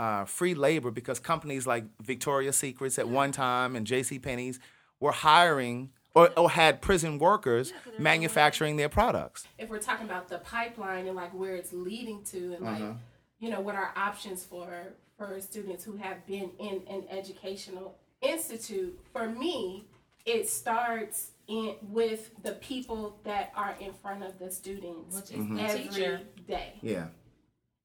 [0.00, 4.18] uh, free labor because companies like Victoria's Secrets at one time and J.C.
[4.18, 4.58] Penney's
[4.98, 9.46] were hiring or, or had prison workers yeah, manufacturing their products.
[9.58, 12.92] If we're talking about the pipeline and like where it's leading to and like uh-huh.
[13.38, 18.98] you know what are options for for students who have been in an educational institute,
[19.12, 19.86] for me,
[20.24, 25.44] it starts in with the people that are in front of the students Which is
[25.44, 25.58] mm-hmm.
[25.58, 26.20] every teacher.
[26.48, 26.74] day.
[26.82, 27.06] Yeah.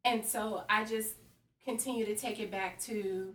[0.04, 1.13] And so I just
[1.63, 3.34] continue to take it back to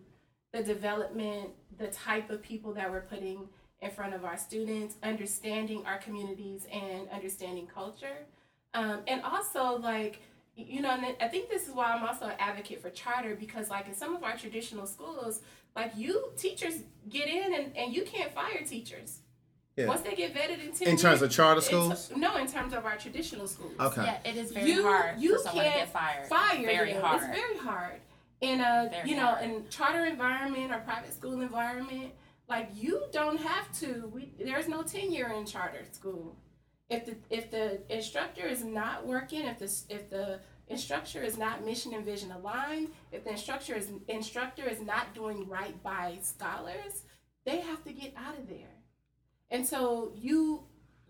[0.52, 3.48] the development, the type of people that we're putting
[3.80, 8.26] in front of our students, understanding our communities and understanding culture.
[8.74, 10.20] Um, and also, like,
[10.56, 13.70] you know, and I think this is why I'm also an advocate for charter because,
[13.70, 15.42] like, in some of our traditional schools,
[15.74, 16.74] like, you teachers
[17.08, 19.20] get in and, and you can't fire teachers.
[19.76, 19.88] Yeah.
[19.88, 22.96] Once they get vetted in in terms of charter schools, no, in terms of our
[22.96, 23.74] traditional schools.
[23.78, 24.04] Okay.
[24.04, 26.26] Yeah, it is very you, hard you for someone to get fired.
[26.28, 27.02] Fire very them.
[27.02, 27.22] hard.
[27.22, 28.00] It's very hard
[28.40, 29.44] in a uh, Very you know hard.
[29.44, 32.12] in charter environment or private school environment
[32.48, 36.36] like you don't have to we there's no tenure in charter school
[36.88, 41.64] if the if the instructor is not working if the if the instructor is not
[41.64, 47.04] mission and vision aligned if the instructor is instructor is not doing right by scholars
[47.44, 48.74] they have to get out of there
[49.50, 50.64] and so you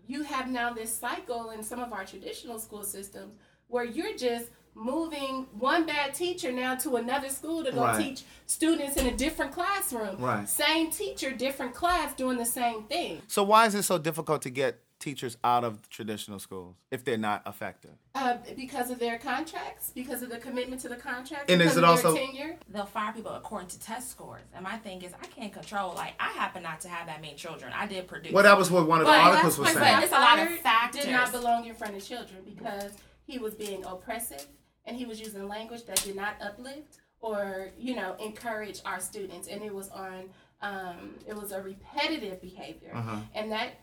[0.05, 3.35] you have now this cycle in some of our traditional school systems
[3.67, 7.99] where you're just moving one bad teacher now to another school to go right.
[7.99, 10.17] teach students in a different classroom.
[10.19, 10.47] Right.
[10.47, 13.21] Same teacher, different class, doing the same thing.
[13.27, 17.17] So why is it so difficult to get teachers out of traditional schools if they're
[17.17, 17.91] not effective?
[18.15, 21.83] Uh, because of their contracts, because of the commitment to the contract, and is it
[21.83, 22.57] also tenure.
[22.69, 24.41] They'll fire people according to test scores.
[24.53, 25.93] And my thing is, I can't control.
[25.93, 27.71] Like I happen not to have that many children.
[27.75, 28.33] I did produce.
[28.33, 30.03] Well, that was what one of the but articles was saying.
[30.03, 31.05] It's a lot of factors.
[31.05, 32.93] Did not belong in front of children because
[33.25, 34.45] he was being oppressive
[34.85, 39.47] and he was using language that did not uplift or you know encourage our students
[39.47, 40.29] and it was on
[40.61, 43.17] um, it was a repetitive behavior uh-huh.
[43.35, 43.73] and that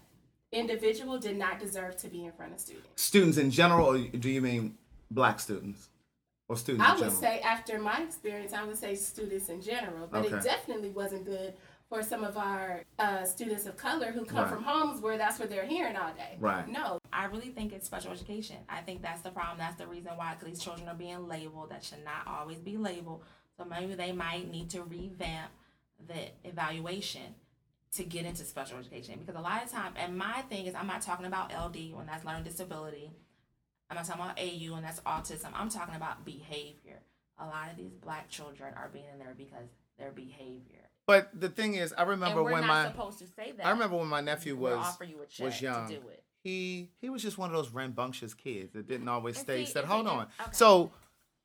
[0.54, 4.30] individual did not deserve to be in front of students students in general or do
[4.30, 4.76] you mean
[5.10, 5.88] black students
[6.48, 10.24] or students i would say after my experience i would say students in general but
[10.24, 10.36] okay.
[10.36, 11.54] it definitely wasn't good
[11.88, 14.48] for some of our uh, students of color who come right.
[14.48, 16.36] from homes where that's what they're hearing all day.
[16.40, 16.66] Right.
[16.68, 16.98] No.
[17.12, 18.56] I really think it's special education.
[18.68, 19.58] I think that's the problem.
[19.58, 21.70] That's the reason why these children are being labeled.
[21.70, 23.22] That should not always be labeled.
[23.56, 25.52] So maybe they might need to revamp
[26.08, 27.34] the evaluation
[27.96, 30.86] to get into special education because a lot of time and my thing is I'm
[30.86, 33.10] not talking about LD when that's learning disability.
[33.90, 35.50] I'm not talking about AU and that's autism.
[35.54, 37.00] I'm talking about behavior.
[37.38, 41.48] A lot of these black children are being in there because their behavior but the
[41.48, 43.66] thing is, I remember when my supposed to say that.
[43.66, 44.98] I remember when my nephew was
[45.38, 45.94] was young.
[46.42, 49.64] He he was just one of those rambunctious kids that didn't always stay.
[49.64, 50.50] said, "Hold on." Okay.
[50.52, 50.92] So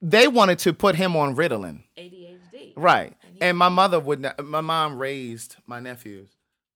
[0.02, 1.84] they wanted to put him on Ritalin.
[1.98, 2.74] ADHD.
[2.76, 3.16] Right.
[3.22, 6.30] And, and my mother would not, my mom raised my nephews,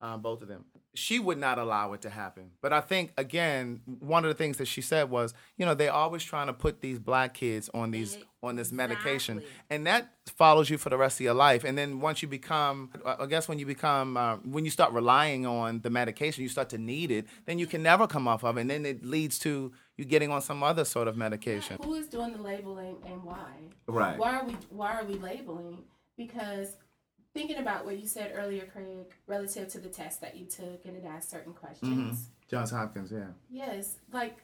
[0.04, 0.66] uh, both of them.
[0.96, 2.52] she would not allow it to happen.
[2.62, 5.92] But I think again, one of the things that she said was, you know, they're
[5.94, 9.60] always trying to put these black kids on these on this medication, Exactly.
[9.70, 11.64] and that follows you for the rest of your life.
[11.64, 15.46] And then once you become, I guess, when you become, uh, when you start relying
[15.46, 17.26] on the medication, you start to need it.
[17.46, 20.30] Then you can never come off of it, and then it leads to you getting
[20.30, 21.78] on some other sort of medication.
[21.82, 23.48] Who is doing the labeling and why?
[23.88, 24.18] Right.
[24.20, 25.78] Why are we why are we labeling?
[26.18, 26.76] Because
[27.34, 30.96] thinking about what you said earlier, Craig, relative to the test that you took and
[30.96, 31.92] it asked certain questions.
[31.92, 32.14] Mm-hmm.
[32.50, 33.28] Johns Hopkins, yeah.
[33.50, 34.38] Yes, like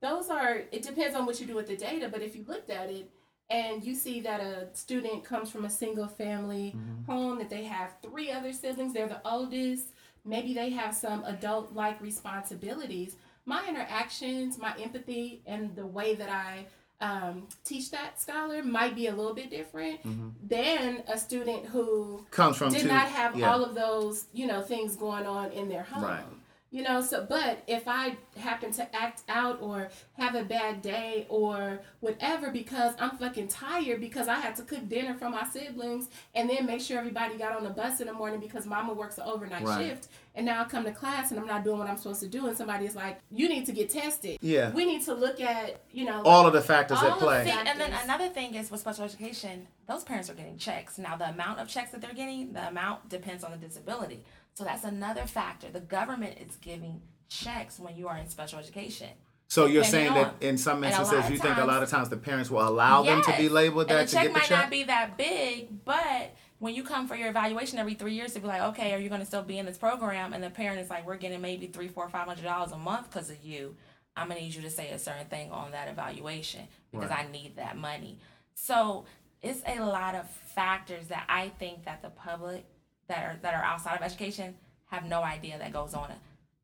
[0.00, 0.62] those are.
[0.70, 3.10] It depends on what you do with the data, but if you looked at it
[3.50, 7.10] and you see that a student comes from a single family mm-hmm.
[7.10, 9.86] home, that they have three other siblings, they're the oldest,
[10.24, 13.16] maybe they have some adult like responsibilities.
[13.46, 16.66] My interactions, my empathy, and the way that I
[17.00, 20.00] um, teach that scholar might be a little bit different
[20.48, 23.52] than a student who Comes from did two- not have yeah.
[23.52, 26.02] all of those, you know, things going on in their home.
[26.02, 26.24] Right.
[26.70, 31.24] You know, so but if I happen to act out or have a bad day
[31.30, 36.08] or whatever because I'm fucking tired because I had to cook dinner for my siblings
[36.34, 39.16] and then make sure everybody got on the bus in the morning because mama works
[39.16, 39.86] an overnight Right.
[39.86, 42.28] shift and now I come to class and I'm not doing what I'm supposed to
[42.28, 44.36] do and somebody is like, You need to get tested.
[44.42, 44.70] Yeah.
[44.70, 47.44] We need to look at, you know, All of the factors All at of play.
[47.44, 50.98] the- See, and then another thing is with special education, those parents are getting checks.
[50.98, 54.22] Now, the amount of checks that they're getting, the amount depends on the disability.
[54.58, 55.68] So that's another factor.
[55.70, 59.10] The government is giving checks when you are in special education.
[59.46, 62.16] So you're saying that in some And instances, you think a lot of times the
[62.16, 64.42] parents will allow them to be labeled and that the to check get the might
[64.42, 64.50] check?
[64.50, 68.34] Might not be that big, but when you come for your evaluation every three years
[68.34, 70.32] to be like, okay, are you going to still be in this program?
[70.32, 73.12] And the parent is like, we're getting maybe three, four, five hundred dollars a month
[73.12, 73.76] because of you.
[74.16, 77.54] I'm gonna need you to say a certain thing on that evaluation because I need
[77.58, 78.18] that money.
[78.54, 79.04] So
[79.40, 82.66] it's a lot of factors that I think that the public
[83.08, 84.54] that are that are outside of education
[84.86, 86.12] have no idea that goes on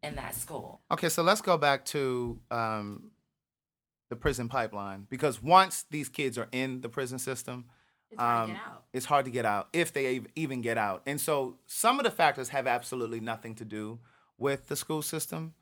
[0.02, 0.80] in that school.
[0.90, 3.10] Okay, so let's go back to um,
[4.10, 7.66] the prison pipeline because once these kids are in the prison system,
[8.10, 8.84] It's hard to um, get out.
[8.92, 11.02] it's hard to get out if they even get out.
[11.06, 13.98] And so some of the factors have absolutely nothing to do
[14.38, 15.54] with the school system.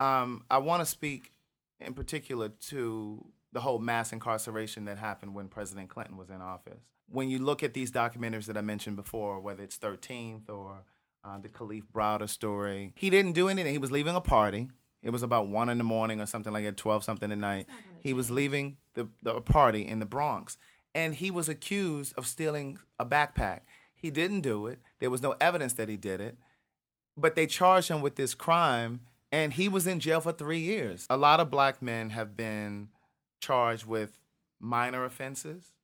[0.00, 1.32] Um, I want to speak
[1.80, 6.82] in particular to the whole mass incarceration that happened when President Clinton was in office.
[7.10, 10.82] When you look at these documentaries that I mentioned before, whether it's 13th or
[11.24, 13.72] uh, the Kalief Browder story, he didn't do anything.
[13.72, 14.68] He was leaving a party.
[15.02, 17.66] It was about one in the morning or something like that, 12 something at night.
[18.00, 20.58] He was leaving the, the party in the Bronx
[20.94, 23.60] and he was accused of stealing a backpack.
[23.94, 24.80] He didn't do it.
[24.98, 26.36] There was no evidence that he did it,
[27.16, 31.06] but they charged him with this crime, and he was in jail for three years.
[31.10, 32.88] A lot of black men have been
[33.40, 34.18] charged with
[34.60, 35.74] minor offenses,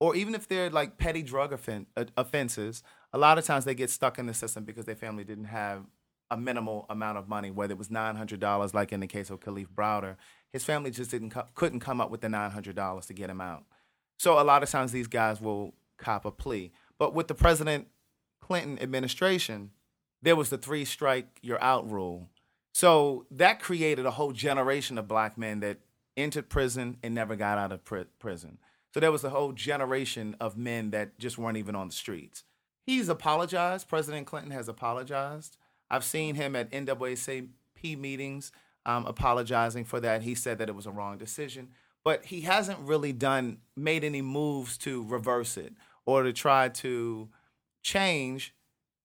[0.00, 2.82] or even if they're like petty drug offen- uh, offenses.
[3.12, 5.84] A lot of times they get stuck in the system because their family didn't have
[6.30, 9.30] a minimal amount of money, whether it was nine hundred dollars, like in the case
[9.30, 10.16] of Kalief Browder.
[10.52, 13.30] His family just didn't co- couldn't come up with the nine hundred dollars to get
[13.30, 13.64] him out.
[14.18, 16.72] So a lot of times these guys will cop a plea.
[16.98, 17.88] But with the President
[18.40, 19.70] Clinton administration,
[20.22, 22.28] there was the three strike you're out rule.
[22.72, 25.78] So that created a whole generation of black men that
[26.16, 28.58] entered prison and never got out of pri- prison.
[28.92, 32.44] So there was a whole generation of men that just weren't even on the streets.
[32.86, 33.88] He's apologized.
[33.88, 35.56] President Clinton has apologized.
[35.90, 38.52] I've seen him at NAACP meetings
[38.86, 40.22] um, apologizing for that.
[40.22, 41.68] He said that it was a wrong decision,
[42.04, 45.74] but he hasn't really done made any moves to reverse it
[46.06, 47.28] or to try to
[47.82, 48.54] change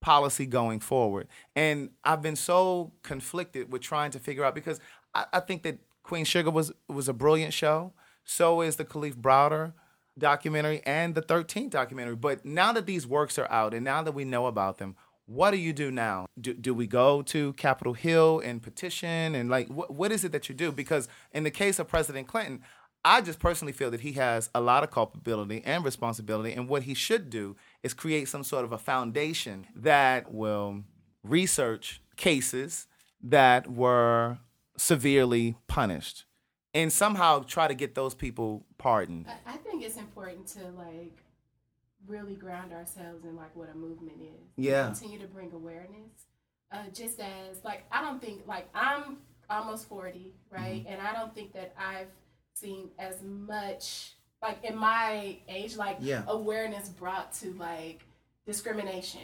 [0.01, 1.27] policy going forward.
[1.55, 4.79] And I've been so conflicted with trying to figure out because
[5.13, 7.93] I, I think that Queen Sugar was was a brilliant show.
[8.25, 9.73] So is the Kalief Browder
[10.17, 12.15] documentary and the 13th documentary.
[12.15, 14.95] But now that these works are out and now that we know about them,
[15.27, 16.27] what do you do now?
[16.39, 20.31] Do, do we go to Capitol Hill and petition and like what what is it
[20.33, 20.71] that you do?
[20.71, 22.61] Because in the case of President Clinton,
[23.03, 26.83] I just personally feel that he has a lot of culpability and responsibility, and what
[26.83, 30.83] he should do is create some sort of a foundation that will
[31.23, 32.87] research cases
[33.21, 34.39] that were
[34.77, 36.24] severely punished
[36.75, 39.25] and somehow try to get those people pardoned.
[39.47, 41.23] I, think it's important to like
[42.05, 44.47] really ground ourselves in like what a movement is.
[44.57, 44.85] Yeah.
[44.85, 46.11] Continue to bring awareness.
[46.71, 49.17] Uh, just as like I don't think like I'm
[49.49, 50.83] almost forty, right?
[50.83, 50.93] Mm-hmm.
[50.93, 52.09] And I don't think that I've
[52.53, 56.23] seen as much like in my age like Yeah.
[56.27, 58.05] awareness brought to like
[58.45, 59.21] discrimination.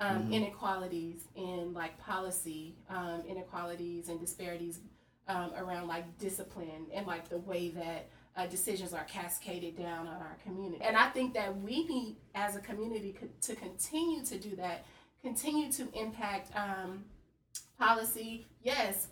[0.00, 0.32] Um, Mm-hmm.
[0.32, 4.80] inequalities in like policy, um, inequalities and disparities
[5.28, 10.16] um, around like discipline and like the way that uh, decisions are cascaded down on
[10.16, 10.82] our community.
[10.82, 14.84] And I think that we need, as a community, co- to continue to do that,
[15.22, 17.04] continue to impact um,
[17.78, 19.08] policy, yes,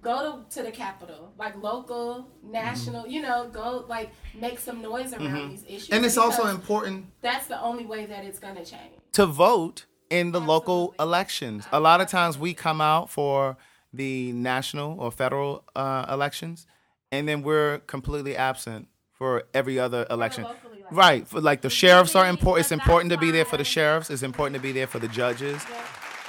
[0.00, 5.12] go to, to the capital, like local, national, you know, go like make some noise
[5.12, 5.84] around these issues.
[5.84, 5.94] Mm-hmm.
[5.94, 8.94] And it's also important that's the only way that it's gonna change.
[9.12, 11.66] to vote in the local elections.
[11.72, 13.56] A lot of times we come out for
[13.94, 16.66] the national or federal uh, elections,
[17.12, 20.44] and then we're completely absent for every other election.
[20.44, 22.60] locally, like- Right, for like the sheriffs are important.
[22.66, 24.10] It's important to be there for the sheriffs.
[24.10, 25.62] It's important to be there for the judges.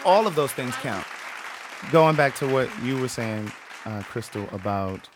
[0.06, 1.06] All of those things count.
[1.92, 3.52] Going back to what you were saying,
[3.86, 5.10] uh, Crystal, about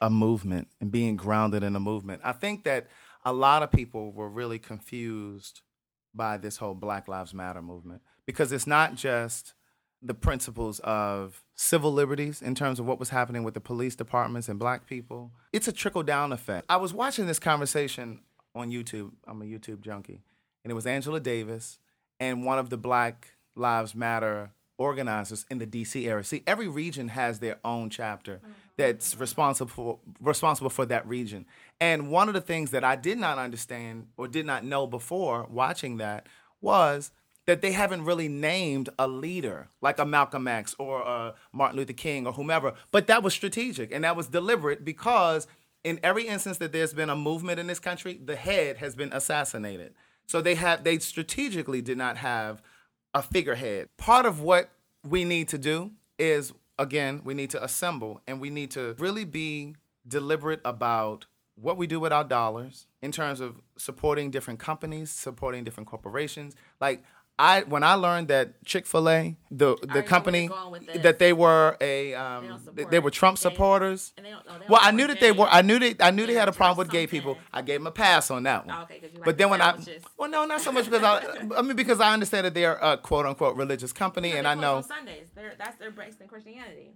[0.00, 2.20] a movement and being grounded in a movement.
[2.24, 2.88] I think that
[3.24, 5.60] a lot of people were really confused
[6.14, 9.54] by this whole Black Lives Matter movement because it's not just
[10.06, 14.48] the principles of civil liberties in terms of what was happening with the police departments
[14.48, 15.32] and black people.
[15.52, 16.66] It's a trickle down effect.
[16.68, 18.20] I was watching this conversation
[18.54, 19.12] on YouTube.
[19.26, 20.22] I'm a YouTube junkie.
[20.64, 21.78] And it was Angela Davis
[22.18, 26.24] and one of the Black Lives Matter organizers in the DC area.
[26.24, 28.52] See, every region has their own chapter mm-hmm.
[28.76, 31.46] that's responsible for, responsible for that region.
[31.80, 35.46] And one of the things that I did not understand or did not know before
[35.50, 36.28] watching that
[36.60, 37.12] was
[37.46, 41.92] that they haven't really named a leader like a Malcolm X or a Martin Luther
[41.92, 42.74] King or whomever.
[42.90, 45.46] But that was strategic and that was deliberate because
[45.84, 49.12] in every instance that there's been a movement in this country, the head has been
[49.12, 49.94] assassinated.
[50.26, 52.60] So they had they strategically did not have
[53.14, 53.88] a figurehead.
[53.96, 54.70] Part of what
[55.04, 59.24] we need to do is again, we need to assemble and we need to really
[59.24, 65.10] be deliberate about what we do with our dollars in terms of supporting different companies,
[65.10, 66.54] supporting different corporations.
[66.80, 67.02] Like
[67.38, 71.02] I when I learned that Chick-fil-A, the the where company you're going with this.
[71.02, 74.14] that they were a um, they, they were Trump gay- supporters.
[74.16, 75.46] and they don't- no, they well, I knew that they were.
[75.50, 75.94] I knew they.
[76.00, 77.36] I knew they Yeah, had a problem with gay people.
[77.52, 78.74] I gave them a pass on that one.
[78.78, 79.76] Oh, okay, you like but then the when I,
[80.16, 82.78] well, no, not so much because I, I mean because I understand that they are
[82.82, 85.26] a quote unquote religious company, and I know Sundays.
[85.34, 86.94] They're, that's their breaks in Christianity.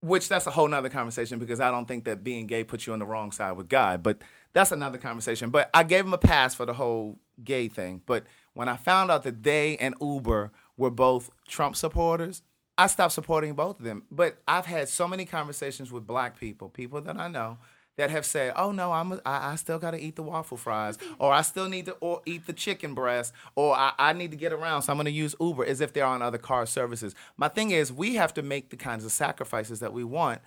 [0.00, 2.94] which that's a whole nother conversation because I don't think that being gay puts you
[2.94, 4.18] on the wrong side with God, but
[4.54, 5.50] that's another conversation.
[5.50, 8.00] But I gave them a pass for the whole gay thing.
[8.06, 12.42] But when I found out that they and Uber were both Trump supporters,
[12.78, 14.04] I stopped supporting both of them.
[14.10, 17.58] But I've had so many conversations with black people, people that I know,
[17.96, 20.56] that have said, "Oh no, I'm a, I, I still got to eat the waffle
[20.56, 24.30] fries, or I still need to or eat the chicken breast, or I, I need
[24.30, 26.64] to get around, so I'm going to use Uber as if they're on other car
[26.66, 30.40] services." My thing is, we have to make the kinds of sacrifices that we want,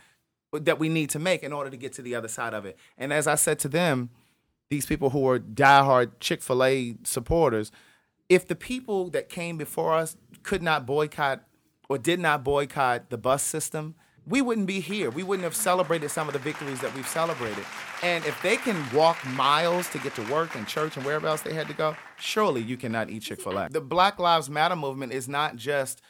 [0.53, 2.77] that we need to make in order to get to the other side of it.
[2.97, 4.09] And as I said to them,
[4.69, 7.71] these people who are diehard Chick Fil A supporters,
[8.29, 11.43] if the people that came before us could not boycott
[11.89, 13.95] or did not boycott the bus system,
[14.27, 15.11] we wouldn't be here.
[15.11, 17.63] We wouldn't have celebrated some of the victories that we've celebrated.
[18.01, 21.41] And if they can walk miles to get to work and church and wherever else
[21.41, 23.69] they had to go, surely you cannot eat Chick fil A.
[23.69, 26.01] The Black Lives Matter movement is not just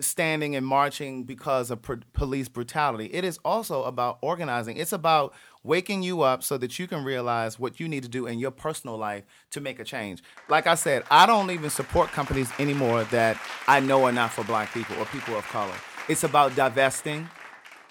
[0.00, 1.80] standing and marching because of
[2.12, 3.06] police brutality.
[3.06, 4.76] It is also about organizing.
[4.76, 8.26] It's about waking you up so that you can realize what you need to do
[8.26, 10.22] in your personal life to make a change.
[10.48, 14.44] Like I said, I don't even support companies anymore that I know are not for
[14.44, 15.74] black people or people of color.
[16.08, 17.28] It's about divesting.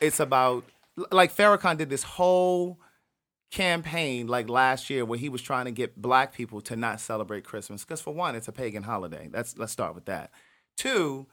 [0.01, 0.65] It's about
[1.11, 2.79] like Farrakhan did this whole
[3.51, 7.43] campaign like last year where he was trying to get black people to not celebrate
[7.43, 9.29] Christmas because for one, it's a pagan holiday.
[9.31, 10.31] That's let's start with that.
[10.77, 11.27] Two,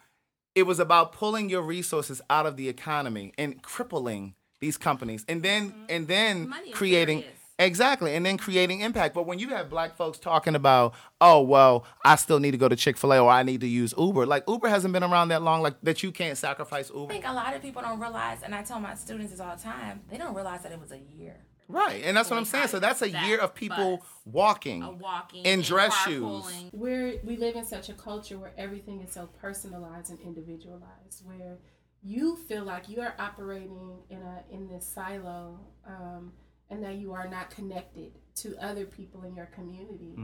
[0.55, 5.43] it was about pulling your resources out of the economy and crippling these companies and
[5.43, 5.85] then mm-hmm.
[5.89, 7.37] and then Money creating serious.
[7.59, 11.85] exactly and then creating impact but when you have black folks talking about oh well
[12.05, 14.69] i still need to go to chick-fil-a or i need to use uber like uber
[14.69, 17.13] hasn't been around that long like that you can't sacrifice Uber.
[17.13, 19.55] I think a lot of people don't realize, and I tell my students this all
[19.57, 21.37] the time, they don't realize that it was a year.
[21.69, 24.07] right and that's what i'm saying so that's a That year of people bus.
[24.25, 26.71] walking walking in dress shoes carpooling.
[26.73, 31.59] We're we live in such a culture where everything is so personalized and individualized, where
[32.03, 36.33] you feel like you are operating in a in this silo, um,
[36.71, 40.15] and that you are not connected to other people in your community.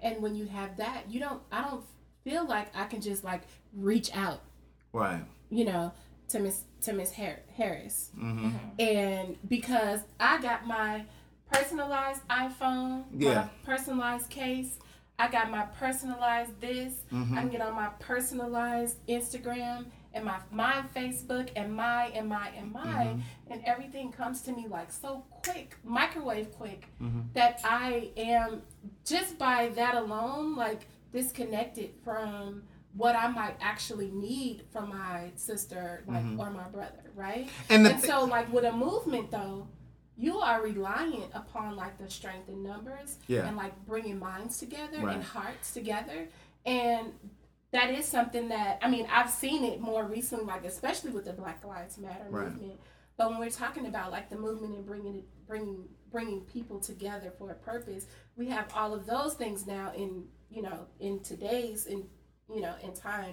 [0.00, 1.42] And when you have that, you don't.
[1.52, 1.84] I don't
[2.24, 3.42] feel like I can just like
[3.74, 4.40] reach out
[4.92, 5.92] right you know,
[6.28, 8.50] to Miss to Miss Har- Harris, Mm-hmm.
[8.78, 11.04] and because I got my
[11.50, 13.34] personalized iPhone, Yeah.
[13.34, 14.78] my personalized case,
[15.18, 16.94] I got my personalized this.
[17.12, 17.36] Mm-hmm.
[17.36, 19.86] I can get on my personalized Instagram
[20.18, 23.52] and my my Facebook and my and my and my, Mm-hmm.
[23.52, 27.20] and everything comes to me like so quick, microwave quick, Mm-hmm.
[27.34, 28.62] that I am
[29.04, 32.62] just by that alone like disconnected from
[32.94, 37.46] what I might actually need from my sister, like or my brother, right?
[37.46, 37.72] Mm-hmm.
[37.74, 39.68] And and thi- so, like with a movement, though,
[40.16, 43.46] you are reliant upon like the strength in numbers Yeah.
[43.46, 45.14] and like bringing minds together Right.
[45.16, 46.26] and hearts together.
[46.66, 47.12] And
[47.72, 51.32] that is something that I mean I've seen it more recently, like especially with the
[51.32, 52.48] Black Lives Matter Right.
[52.48, 52.80] movement.
[53.16, 57.32] But when we're talking about like the movement and bringing it, bringing bringing people together
[57.36, 58.06] for a purpose,
[58.36, 62.06] we have all of those things now in you know in today's in
[62.52, 63.32] you know in time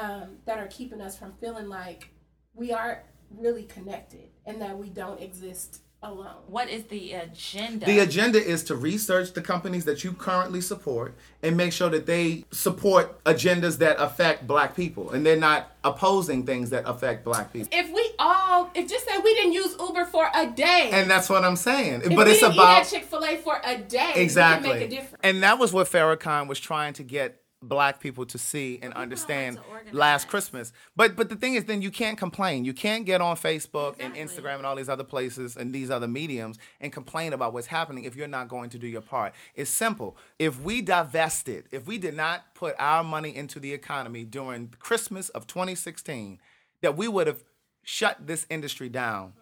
[0.00, 2.08] um, that are keeping us from feeling like
[2.54, 6.34] we are really connected and that we don't exist alone.
[6.46, 7.86] What is the agenda?
[7.86, 12.06] The agenda is to research the companies that you currently support and make sure that
[12.06, 17.52] they support agendas that affect black people and they're not opposing things that affect black
[17.52, 17.68] people.
[17.72, 21.28] If we all, if just say we didn't use Uber for a day, And that's
[21.28, 22.02] what I'm saying.
[22.04, 24.68] if but it's about Chick Fil A for a day, exactly.
[24.68, 25.20] we can make a difference.
[25.22, 29.58] And that was what Farrakhan was trying to get black people to see and understand
[29.92, 30.72] last Christmas.
[30.96, 32.64] But but the thing is then you can't complain.
[32.64, 36.08] You can't get on Facebook and Instagram and all these other places and these other
[36.08, 39.32] mediums and complain about what's happening if you're not going to do your part.
[39.54, 40.16] It's simple.
[40.38, 45.28] If we divested, if we did not put our money into the economy during Christmas
[45.30, 46.38] of 2016,
[46.80, 47.44] that we would have
[47.84, 49.34] shut this industry down.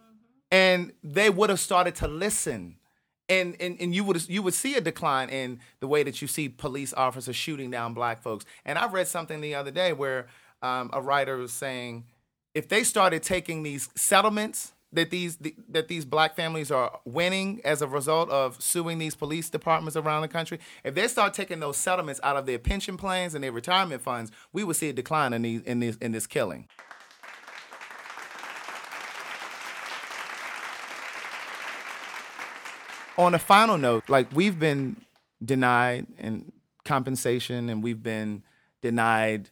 [0.53, 2.77] And they would have started to listen
[3.31, 6.29] and and, and you would you would see a decline in the way that you
[6.29, 8.45] see police officers shooting down black folks.
[8.67, 10.27] And I read something the other day where
[10.61, 12.05] um, a writer was saying
[12.55, 17.81] if they started taking these settlements that these that these black families are winning as
[17.81, 21.77] a result of suing these police departments around the country, if they start taking those
[21.77, 25.33] settlements out of their pension plans and their retirement funds, we would see a decline
[25.33, 26.67] in these in this in this killing.
[33.21, 34.97] On a final note, like we've been
[35.45, 36.53] denied and
[36.85, 38.43] compensation and we've been
[38.83, 39.51] denied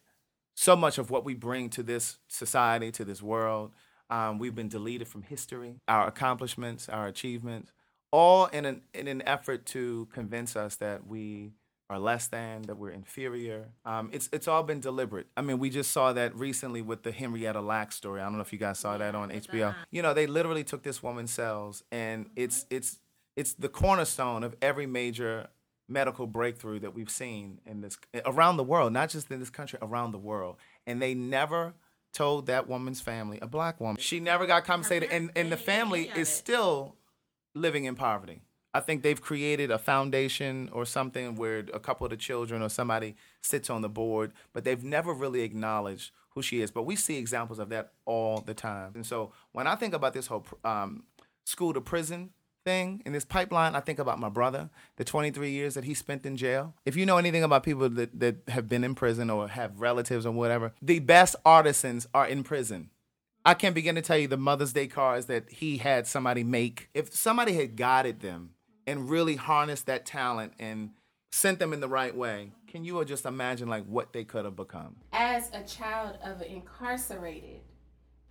[0.55, 3.73] so much of what we bring to this society, to this world.
[4.11, 7.71] Um, we've been deleted from history, our accomplishments, our achievements,
[8.11, 11.53] all in an in an effort to convince us that we
[11.91, 13.69] are less than, that we're inferior.
[13.85, 15.27] Um, it's it's all been deliberate.
[15.37, 18.21] I mean, we just saw that recently with the Henrietta Lacks story.
[18.21, 19.75] I don't know if you guys saw that on HBO.
[19.91, 22.99] You know, they literally took this woman's cells, and it's it's
[23.39, 25.47] it's the cornerstone of every major
[25.89, 29.79] medical breakthrough that we've seen in this around the world, not just in this country,
[29.81, 30.57] around the world.
[30.89, 31.75] And they never
[32.13, 36.11] told that woman's family, a black woman, she never got compensated, and and the family
[36.17, 36.97] is still
[37.55, 38.43] living in poverty.
[38.75, 42.69] I think they've created a foundation or something where a couple of the children or
[42.69, 46.73] somebody sits on the board, but they've never really acknowledged who she is.
[46.73, 48.93] But we see examples of that all the time.
[48.97, 51.05] And so when I think about this whole um,
[51.45, 52.31] school to prison
[52.69, 56.27] thing in this pipeline, I think about my brother, the 23 years that he spent
[56.27, 56.75] in jail.
[56.85, 60.27] If you know anything about people that, that have been in prison or have relatives
[60.27, 62.91] or whatever, the best artisans are in prison.
[63.47, 66.91] I can't begin to tell you the Mother's Day cards that he had somebody make.
[66.93, 68.51] If somebody had guided them
[68.87, 70.91] and really harnessed that talent and
[71.33, 74.57] sent them in the right way, can you just imagine like what they could have
[74.57, 74.97] become?
[75.39, 77.61] as a child of an incarcerated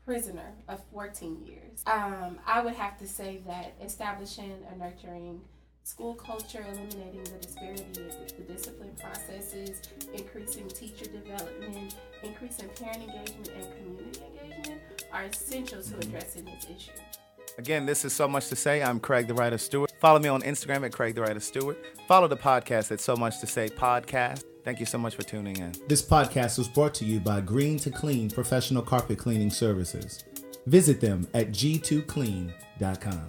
[0.08, 5.42] prisoner of 14 years, um, I would have to say that establishing a nurturing
[5.84, 9.82] school culture, eliminating the disparity in the discipline processes,
[10.14, 14.82] increasing teacher development, increasing parent engagement and community engagement
[15.12, 16.92] are essential to addressing this issue.
[17.58, 18.82] Again, this is so much to say.
[18.82, 19.92] I'm Craig the Writer Stewart.
[20.00, 21.78] Follow me on Instagram at Craig the Writer Stewart.
[22.08, 24.44] Follow the podcast at So Much to Say Podcast.
[24.68, 25.72] Thank you so much for tuning in.
[25.88, 30.26] This podcast was brought to you by Green to Clean Professional Carpet Cleaning Services.
[30.66, 33.28] Visit them at g2clean.com.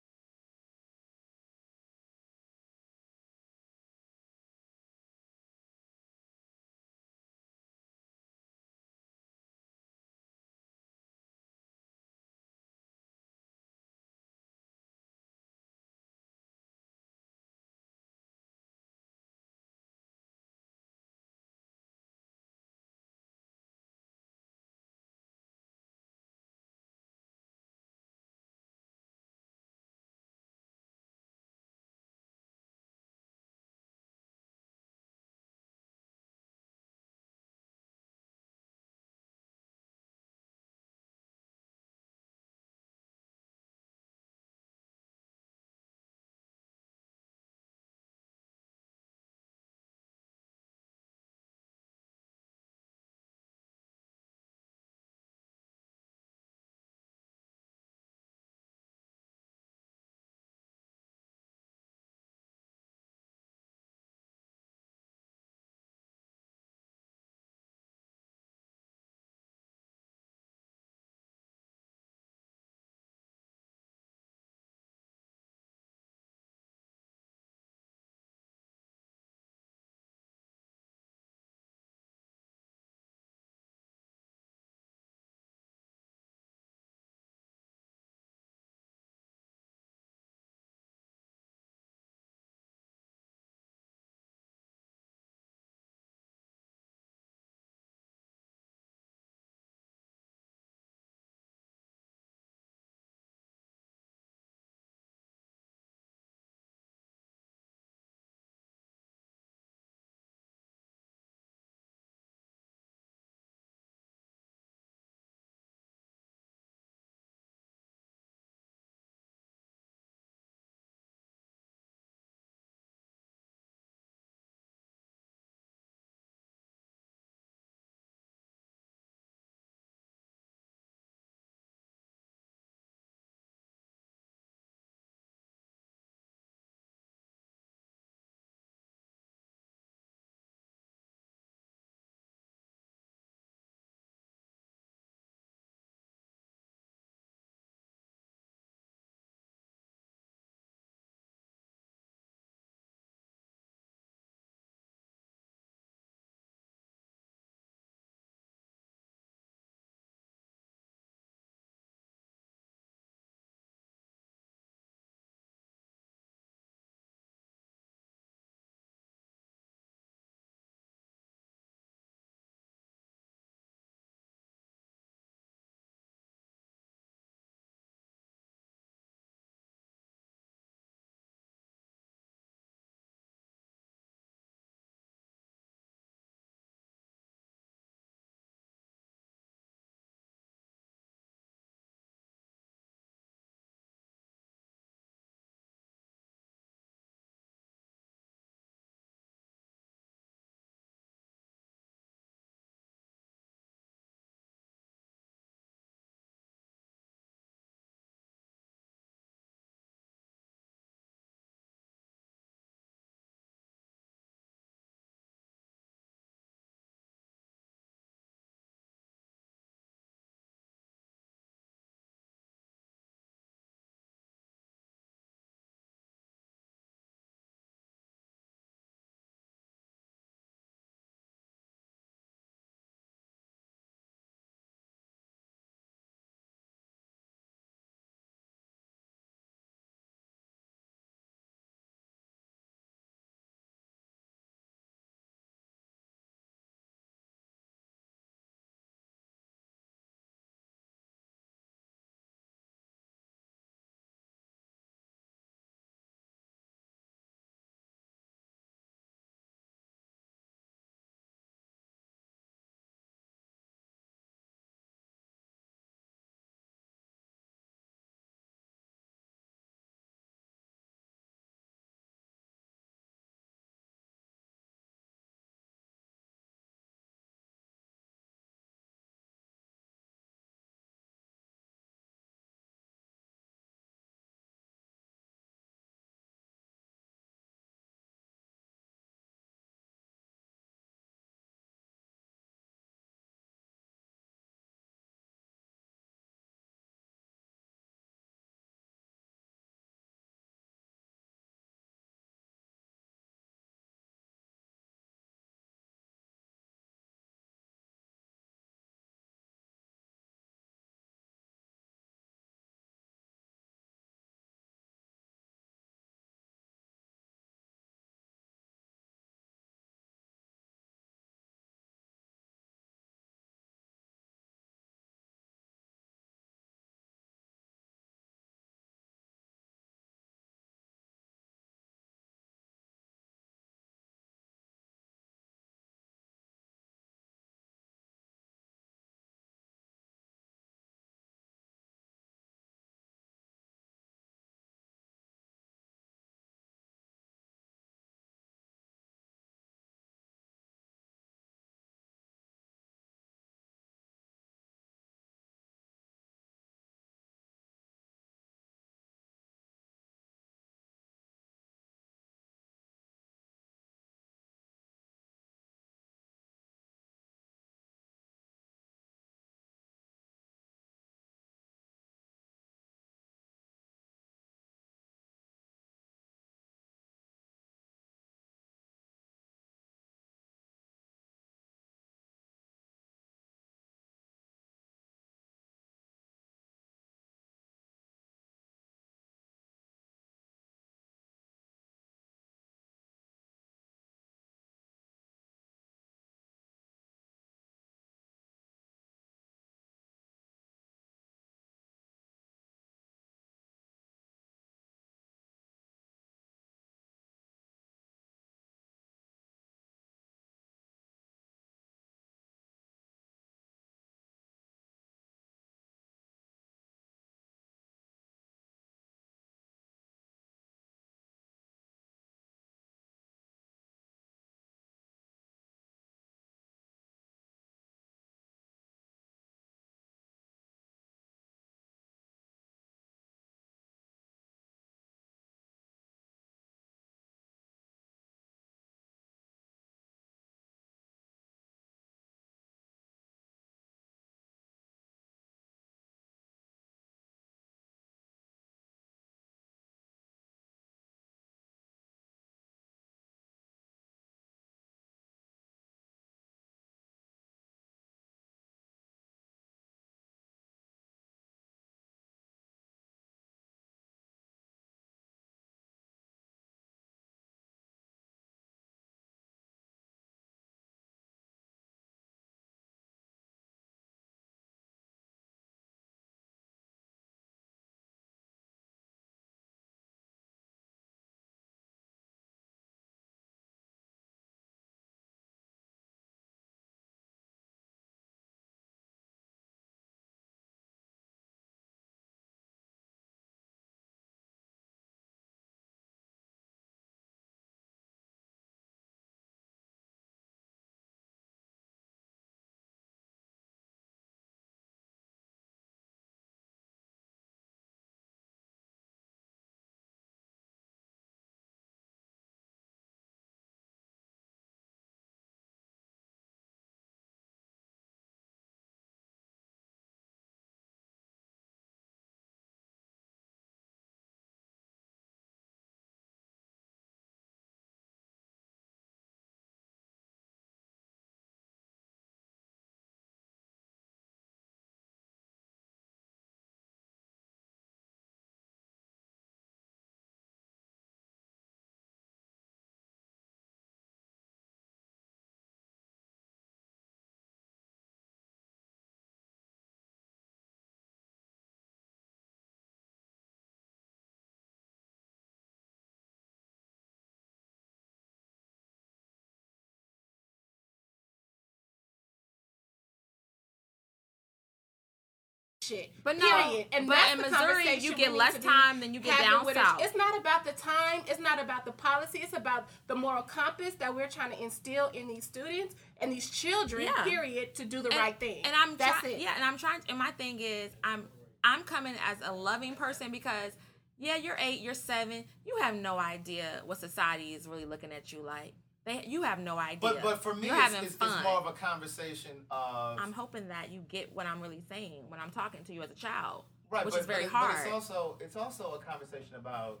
[565.88, 566.10] shit.
[566.22, 566.86] But no, period.
[566.92, 570.00] And but in Missouri, you get less time than you get down south.
[570.00, 571.22] It's not about the time.
[571.26, 572.40] It's not about the policy.
[572.42, 576.50] It's about the moral compass that we're trying to instill in these students and these
[576.50, 577.04] children.
[577.04, 577.24] Yeah.
[577.24, 577.74] Period.
[577.76, 578.62] To do the and, right thing.
[578.64, 579.40] And I'm that's trying, it.
[579.40, 580.00] yeah, and I'm trying.
[580.08, 581.28] And my thing is, I'm
[581.64, 583.72] I'm coming as a loving person because,
[584.18, 588.32] yeah, you're eight, you're seven, you have no idea what society is really looking at
[588.32, 588.74] you like.
[589.08, 590.00] They, you have no idea.
[590.02, 593.90] But but for me, it's, it's, it's more of a conversation of I'm hoping that
[593.90, 597.06] you get what I'm really saying when I'm talking to you as a child, right,
[597.06, 597.74] which but, is very but, hard.
[597.76, 600.00] But it's also it's also a conversation about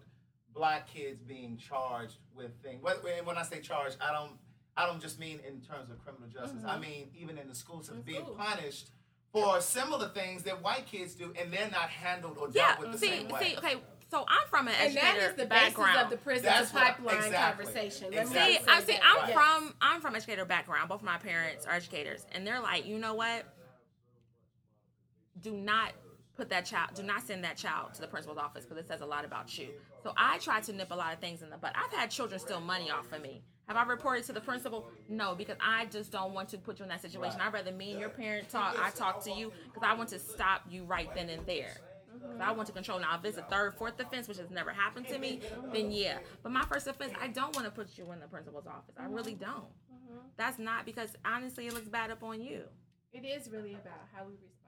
[0.54, 2.82] black kids being charged with things.
[2.82, 4.32] When, when I say charged, I don't
[4.76, 6.62] I don't just mean in terms of criminal justice.
[6.66, 6.80] I mm-hmm.
[6.82, 8.34] mean even in the school system being school.
[8.34, 8.90] punished
[9.32, 12.92] for similar things that white kids do, and they're not handled or yeah, dealt with
[12.92, 13.40] the see, same way.
[13.40, 13.76] see, okay,
[14.10, 15.92] so I'm from an and that educator is the background.
[15.94, 17.64] basis of the prison That's to what- pipeline exactly.
[17.66, 18.10] conversation.
[18.12, 18.54] Let Exactly.
[18.56, 18.98] See, I see.
[19.02, 19.32] I'm Yes.
[19.32, 20.88] from I'm from educator background.
[20.88, 23.44] Both of my parents are educators, and they're like, you know what?
[25.40, 25.92] Do not
[26.36, 26.90] put that child.
[26.94, 29.56] Do not send that child to the principal's office because it says a lot about
[29.58, 29.68] you.
[30.02, 31.72] So I try to nip a lot of things in the butt.
[31.76, 33.42] I've had children steal money off of me.
[33.66, 34.88] Have I reported to the principal?
[35.08, 37.38] No, because I just don't want to put you in that situation.
[37.40, 38.76] I'd rather me and your parent talk.
[38.80, 41.76] I talk to you because I want to stop you right then and there.
[42.40, 42.98] I want to control.
[43.00, 45.40] Now, if it's a third, fourth offense, which has never happened to me,
[45.72, 46.18] then yeah.
[46.42, 48.94] But my first offense, I don't want to put you in the principal's office.
[48.98, 49.14] I mm-hmm.
[49.14, 49.68] really don't.
[49.92, 50.18] Mm-hmm.
[50.36, 52.62] That's not because honestly, it looks bad up on you.
[53.12, 54.58] It is really about how we respond.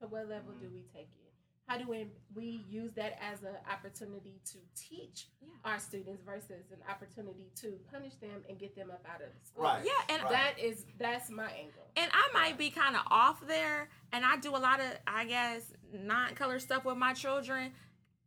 [0.00, 0.74] To what level do mm-hmm.
[0.74, 1.23] we take it?
[1.66, 5.28] How do we, we use that as an opportunity to teach
[5.64, 9.46] our students versus an opportunity to punish them and get them up out of the
[9.46, 9.64] school?
[9.64, 9.82] Right.
[9.84, 10.32] Yeah, and Right.
[10.32, 11.88] That is that's my angle.
[11.96, 15.24] and I might be kind of off there, and I do a lot of, I
[15.24, 17.72] guess, non-color stuff with my children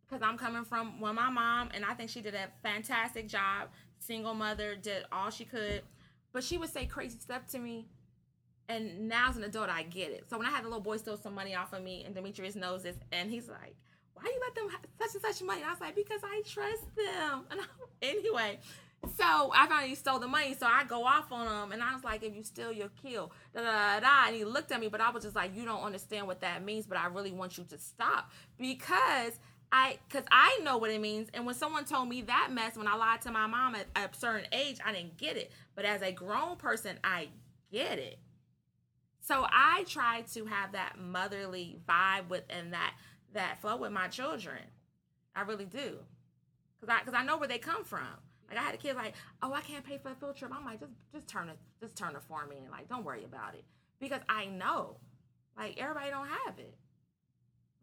[0.07, 3.69] because I'm coming from well, my mom, and I think she did a fantastic job.
[3.99, 5.81] Single mother, did all she could,
[6.31, 7.88] but she would say crazy stuff to me.
[8.70, 10.26] And now as an adult, I get it.
[10.30, 12.55] So when I had the little boy steal some money off of me, and Demetrius
[12.55, 13.76] knows this, and he's like,
[14.13, 16.41] "Why you let them have such and such money?" And I was like, "Because I
[16.45, 17.65] trust them." And I,
[18.01, 18.59] anyway,
[19.15, 20.53] so I finally stole the money.
[20.53, 23.32] So I go off on him, and I was like, "If you steal, you'll kill."
[23.53, 24.28] Da da da.
[24.28, 26.63] And he looked at me, but I was just like, "You don't understand what that
[26.63, 29.39] means." But I really want you to stop because
[29.72, 31.30] I, because I know what it means.
[31.34, 34.09] And when someone told me that mess, when I lied to my mom at a
[34.15, 35.51] certain age, I didn't get it.
[35.76, 37.30] But as a grown person, I
[37.72, 38.20] get it.
[39.28, 42.93] So I try to have that motherly vibe with and that
[43.34, 44.59] that flow with my children.
[45.36, 45.97] I really do,
[46.80, 48.07] cause I cause I know where they come from.
[48.47, 50.51] Like I had a kid like, oh, I can't pay for a field trip.
[50.55, 53.25] I'm like, just just turn it, just turn it for me, and like, don't worry
[53.25, 53.65] about it,
[53.99, 54.95] because I know,
[55.57, 56.78] like everybody don't have it.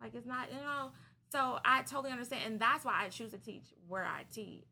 [0.00, 0.92] Like it's not, you know.
[1.30, 4.64] So I totally understand, and that's why I choose to teach where I teach,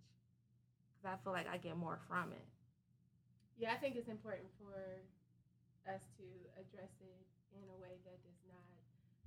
[1.03, 2.47] cause I feel like I get more from it.
[3.59, 4.73] Yeah, I think it's important for
[5.89, 6.27] us to
[6.59, 7.23] address it
[7.53, 8.73] in a way that does not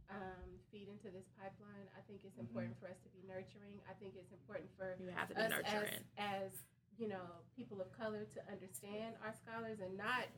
[0.10, 1.88] um, feed into this pipeline.
[1.98, 3.82] I think it's important for us to be nurturing.
[3.90, 6.06] I think it's important for You have to us nurturing.
[6.18, 6.52] as, as
[6.98, 10.30] you know people of color to understand our scholars and not.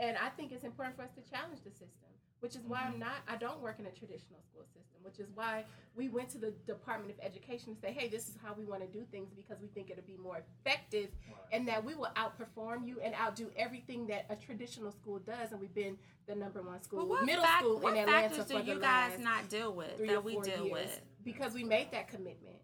[0.00, 2.10] And I think it's important for us to challenge the system,
[2.42, 3.00] which is why I'm mm-hmm.
[3.00, 3.22] not.
[3.28, 5.64] I don't work in a traditional school system, which is why
[5.94, 8.82] we went to the Department of Education to say, "Hey, this is how we want
[8.82, 11.08] to do things because we think it'll be more effective,
[11.52, 15.60] and that we will outperform you and outdo everything that a traditional school does." And
[15.60, 18.46] we've been the number one school, But what, middle fac- school what in Atlanta factors
[18.46, 20.64] for do the you guys last not deal with three that or we four deal
[20.66, 21.00] years with?
[21.24, 22.56] because we made that commitment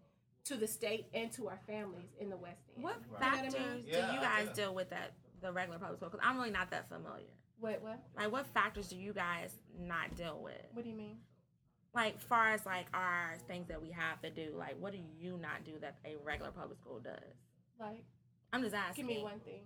[0.45, 2.83] to the state and to our families in the West End.
[2.83, 3.83] What You know what I factors mean?
[3.85, 4.61] do Yeah, you guys get it.
[4.61, 6.09] deal with that the regular public school?
[6.09, 7.31] Because I'm really not that familiar.
[7.59, 7.81] What?
[7.81, 7.99] What?
[8.15, 10.61] Like, what factors do you guys not deal with?
[10.73, 11.17] What do you mean?
[11.93, 15.37] Like, far as like our things that we have to do, like, what do you
[15.37, 17.13] not do that a regular public school does?
[17.79, 18.03] Like,
[18.53, 19.07] I'm just asking.
[19.07, 19.61] give me one thing.